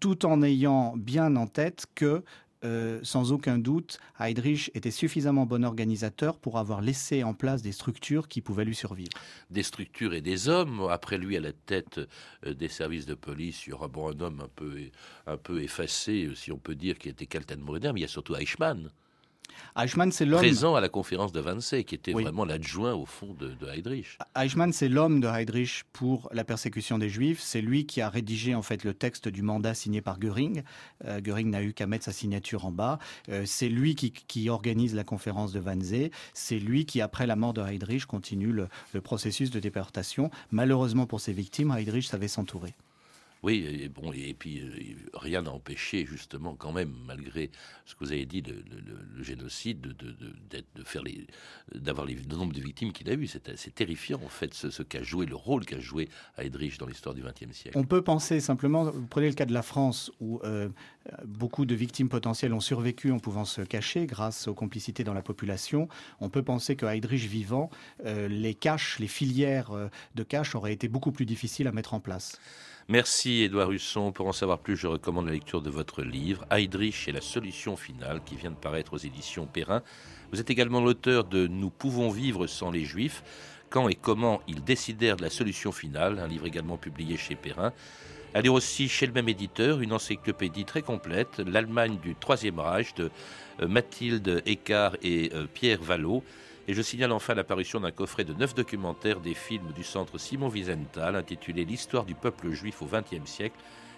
tout 0.00 0.24
en 0.24 0.42
ayant 0.42 0.96
bien 0.96 1.36
en 1.36 1.46
tête 1.46 1.84
que 1.94 2.24
euh, 2.64 3.00
sans 3.02 3.32
aucun 3.32 3.58
doute, 3.58 3.98
Heydrich 4.20 4.70
était 4.74 4.90
suffisamment 4.90 5.46
bon 5.46 5.64
organisateur 5.64 6.38
pour 6.38 6.58
avoir 6.58 6.80
laissé 6.80 7.24
en 7.24 7.34
place 7.34 7.62
des 7.62 7.72
structures 7.72 8.28
qui 8.28 8.40
pouvaient 8.40 8.64
lui 8.64 8.74
survivre. 8.74 9.12
Des 9.50 9.62
structures 9.62 10.14
et 10.14 10.20
des 10.20 10.48
hommes. 10.48 10.86
Après 10.90 11.18
lui, 11.18 11.36
à 11.36 11.40
la 11.40 11.52
tête 11.52 12.00
euh, 12.46 12.54
des 12.54 12.68
services 12.68 13.06
de 13.06 13.14
police, 13.14 13.66
il 13.66 13.70
y 13.70 13.72
aura 13.72 13.86
un 13.86 14.20
homme 14.20 14.40
un 14.40 14.50
peu, 14.54 14.76
un 15.26 15.38
effacé, 15.56 16.30
si 16.34 16.52
on 16.52 16.58
peut 16.58 16.74
dire, 16.74 16.98
qui 16.98 17.08
était 17.08 17.26
Kaltenbrunner, 17.26 17.92
mais 17.92 18.00
il 18.00 18.02
y 18.02 18.06
a 18.06 18.08
surtout 18.08 18.36
Eichmann. 18.36 18.90
Eichmann, 19.74 20.12
c'est 20.12 20.26
l'homme. 20.26 20.40
Présent 20.40 20.74
à 20.74 20.80
la 20.80 20.90
conférence 20.90 21.32
de 21.32 21.40
Wannsee, 21.40 21.84
qui 21.84 21.94
était 21.94 22.12
vraiment 22.12 22.44
l'adjoint, 22.44 22.92
au 22.92 23.06
fond, 23.06 23.34
de, 23.38 23.56
Heydrich. 23.66 24.18
Eichmann, 24.36 24.72
c'est 24.72 24.88
l'homme 24.88 25.20
de 25.20 25.28
Heydrich 25.28 25.84
pour 25.92 26.28
la 26.32 26.44
persécution 26.44 26.98
des 26.98 27.08
Juifs. 27.08 27.40
C'est 27.40 27.62
lui 27.62 27.86
qui 27.86 28.00
a 28.02 28.10
rédigé, 28.10 28.54
en 28.54 28.62
fait, 28.62 28.84
le 28.84 28.92
texte 28.92 29.28
du 29.28 29.42
mandat 29.42 29.74
signé 29.74 30.02
par 30.02 30.18
Göring. 30.18 30.62
Euh, 31.06 31.20
Göring 31.20 31.48
n'a 31.48 31.62
eu 31.62 31.72
qu'à 31.72 31.86
mettre 31.86 32.04
sa 32.04 32.12
signature 32.12 32.66
en 32.66 32.72
bas. 32.72 32.98
Euh, 33.30 33.44
c'est 33.46 33.68
lui 33.68 33.94
qui, 33.94 34.50
organise 34.50 34.94
la 34.94 35.04
conférence 35.04 35.52
de 35.52 35.60
Wannsee. 35.60 36.10
C'est 36.34 36.58
lui 36.58 36.84
qui, 36.84 37.00
après 37.00 37.26
la 37.26 37.36
mort 37.36 37.54
de 37.54 37.62
Heydrich, 37.62 38.04
continue 38.04 38.52
le, 38.52 38.68
le 38.92 39.00
processus 39.00 39.50
de 39.50 39.60
déportation. 39.60 40.30
Malheureusement 40.50 41.06
pour 41.06 41.20
ses 41.20 41.32
victimes, 41.32 41.70
Heydrich 41.70 42.08
savait 42.08 42.28
s'entourer. 42.28 42.74
Oui, 43.42 43.66
et, 43.82 43.88
bon, 43.88 44.12
et 44.12 44.34
puis 44.34 44.60
euh, 44.60 44.70
rien 45.14 45.42
n'a 45.42 45.50
empêché 45.50 46.06
justement 46.06 46.54
quand 46.54 46.70
même, 46.70 46.94
malgré 47.06 47.50
ce 47.86 47.96
que 47.96 48.04
vous 48.04 48.12
avez 48.12 48.24
dit, 48.24 48.40
le, 48.40 49.22
génocide, 49.22 49.80
de, 49.80 49.92
de, 49.92 50.84
faire 50.84 51.02
les, 51.02 51.26
d'avoir 51.74 52.06
le 52.06 52.14
nombre 52.36 52.52
de 52.52 52.60
victimes 52.60 52.92
qu'il 52.92 53.10
a 53.10 53.14
eu. 53.14 53.26
C'est 53.26 53.74
terrifiant 53.74 54.20
en 54.24 54.28
fait 54.28 54.54
ce, 54.54 54.82
qu'a 54.84 55.02
joué, 55.02 55.26
le 55.26 55.34
rôle 55.34 55.64
qu'a 55.64 55.80
joué 55.80 56.08
Heydrich 56.38 56.78
dans 56.78 56.86
l'histoire 56.86 57.16
du 57.16 57.22
XXe 57.22 57.52
siècle. 57.52 57.76
On 57.76 57.84
peut 57.84 58.02
penser 58.02 58.38
simplement, 58.38 58.84
vous 58.84 59.06
prenez 59.06 59.28
le 59.28 59.34
cas 59.34 59.46
de 59.46 59.52
la 59.52 59.62
France 59.62 60.12
où 60.20 60.40
euh, 60.44 60.68
beaucoup 61.24 61.66
de 61.66 61.74
victimes 61.74 62.08
potentielles 62.08 62.54
ont 62.54 62.60
survécu 62.60 63.10
en 63.10 63.18
pouvant 63.18 63.44
se 63.44 63.62
cacher 63.62 64.06
grâce 64.06 64.46
aux 64.46 64.54
complicités 64.54 65.02
dans 65.02 65.14
la 65.14 65.22
population. 65.22 65.88
On 66.20 66.28
peut 66.28 66.44
penser 66.44 66.76
que 66.76 66.86
Heydrich 66.86 67.24
vivant, 67.24 67.70
euh, 68.06 68.28
les 68.28 68.54
caches, 68.54 69.00
les 69.00 69.08
filières 69.08 69.72
de 70.14 70.22
caches 70.22 70.54
auraient 70.54 70.72
été 70.72 70.86
beaucoup 70.86 71.10
plus 71.10 71.26
difficiles 71.26 71.66
à 71.66 71.72
mettre 71.72 71.94
en 71.94 72.00
place. 72.00 72.38
Merci 72.92 73.44
Édouard 73.44 73.72
Husson. 73.72 74.12
Pour 74.12 74.26
en 74.26 74.32
savoir 74.32 74.58
plus, 74.58 74.76
je 74.76 74.86
recommande 74.86 75.24
la 75.24 75.32
lecture 75.32 75.62
de 75.62 75.70
votre 75.70 76.02
livre, 76.02 76.44
Heydrich 76.50 77.08
et 77.08 77.12
la 77.12 77.22
solution 77.22 77.74
finale, 77.74 78.20
qui 78.22 78.36
vient 78.36 78.50
de 78.50 78.56
paraître 78.56 78.92
aux 78.92 78.98
éditions 78.98 79.46
Perrin. 79.46 79.82
Vous 80.30 80.40
êtes 80.40 80.50
également 80.50 80.78
l'auteur 80.78 81.24
de 81.24 81.46
Nous 81.46 81.70
pouvons 81.70 82.10
vivre 82.10 82.46
sans 82.46 82.70
les 82.70 82.84
Juifs, 82.84 83.22
quand 83.70 83.88
et 83.88 83.94
comment 83.94 84.42
ils 84.46 84.62
décidèrent 84.62 85.16
de 85.16 85.22
la 85.22 85.30
solution 85.30 85.72
finale, 85.72 86.18
un 86.18 86.28
livre 86.28 86.44
également 86.44 86.76
publié 86.76 87.16
chez 87.16 87.34
Perrin. 87.34 87.72
À 88.34 88.42
lire 88.42 88.52
aussi 88.52 88.90
chez 88.90 89.06
le 89.06 89.14
même 89.14 89.30
éditeur 89.30 89.80
une 89.80 89.94
encyclopédie 89.94 90.66
très 90.66 90.82
complète, 90.82 91.38
L'Allemagne 91.38 91.96
du 92.02 92.14
Troisième 92.14 92.60
Reich 92.60 92.92
de 92.92 93.10
euh, 93.62 93.68
Mathilde 93.68 94.42
Eckart 94.44 94.96
et 95.02 95.30
euh, 95.32 95.46
Pierre 95.46 95.82
Vallot. 95.82 96.22
Et 96.68 96.74
je 96.74 96.82
signale 96.82 97.10
enfin 97.10 97.34
l'apparition 97.34 97.80
d'un 97.80 97.90
coffret 97.90 98.24
de 98.24 98.34
neuf 98.34 98.54
documentaires 98.54 99.18
des 99.18 99.34
films 99.34 99.72
du 99.74 99.82
centre 99.82 100.16
Simon 100.16 100.48
Wiesenthal 100.48 101.16
intitulé 101.16 101.64
L'histoire 101.64 102.04
du 102.04 102.14
peuple 102.14 102.50
juif 102.52 102.82
au 102.82 102.86
XXe 102.86 103.28
siècle, 103.28 103.56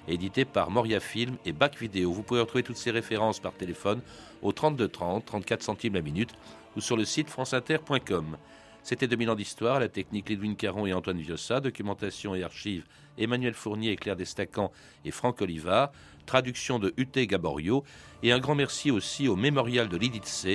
édité 0.09 0.47
par 0.47 0.71
Moria 0.71 0.99
Film 0.99 1.37
et 1.45 1.53
Bac 1.53 1.79
Vidéo. 1.79 2.11
Vous 2.11 2.23
pouvez 2.23 2.41
retrouver 2.41 2.63
toutes 2.63 2.79
ces 2.79 2.91
références 2.91 3.39
par 3.39 3.53
téléphone 3.53 4.01
au 4.41 4.53
32 4.53 4.89
30, 4.89 5.27
34 5.27 5.63
centimes 5.63 5.95
la 5.95 6.01
minute 6.01 6.31
ou 6.75 6.81
sur 6.81 6.97
le 6.97 7.05
site 7.05 7.29
franceinter.com. 7.29 8.39
C'était 8.83 9.09
2000 9.09 9.31
ans 9.31 9.35
d'histoire, 9.35 9.81
la 9.81 9.89
technique 9.89 10.29
Lidwin 10.29 10.57
Caron 10.57 10.87
et 10.87 10.93
Antoine 10.93 11.19
Viossa, 11.19 11.61
documentation 11.61 12.35
et 12.35 12.45
archives 12.45 12.85
Emmanuel 13.19 13.55
Fournier, 13.55 13.97
Claire 13.97 14.17
Destacan 14.17 14.73
et 15.05 15.11
Franck 15.11 15.41
Olivard, 15.43 15.93
traduction 16.27 16.79
de 16.79 16.93
Ute 16.97 17.19
Gaborio 17.19 17.85
et 18.23 18.33
un 18.33 18.39
grand 18.39 18.55
merci 18.55 18.91
aussi 18.91 19.29
au 19.29 19.37
mémorial 19.37 19.89
de 19.89 19.97
Lidice 19.97 20.47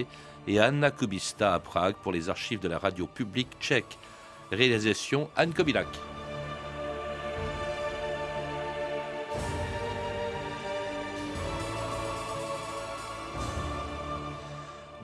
et 0.47 0.59
Anna 0.59 0.91
Kubista 0.91 1.53
à 1.53 1.59
Prague 1.59 1.95
pour 1.95 2.11
les 2.11 2.29
archives 2.29 2.59
de 2.59 2.67
la 2.67 2.77
radio 2.77 3.07
publique 3.07 3.49
tchèque. 3.59 3.97
Réalisation 4.51 5.29
Anne 5.35 5.53
Kobilac. 5.53 5.87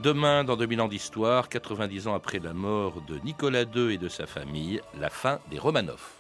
Demain, 0.06 0.44
dans 0.44 0.56
2000 0.56 0.82
ans 0.82 0.88
d'histoire, 0.88 1.50
90 1.50 2.08
ans 2.08 2.14
après 2.14 2.38
la 2.38 2.54
mort 2.54 3.02
de 3.08 3.18
Nicolas 3.24 3.64
II 3.64 3.92
et 3.92 3.98
de 3.98 4.08
sa 4.08 4.28
famille, 4.28 4.80
la 5.00 5.10
fin 5.10 5.40
des 5.50 5.58
Romanov. 5.58 6.15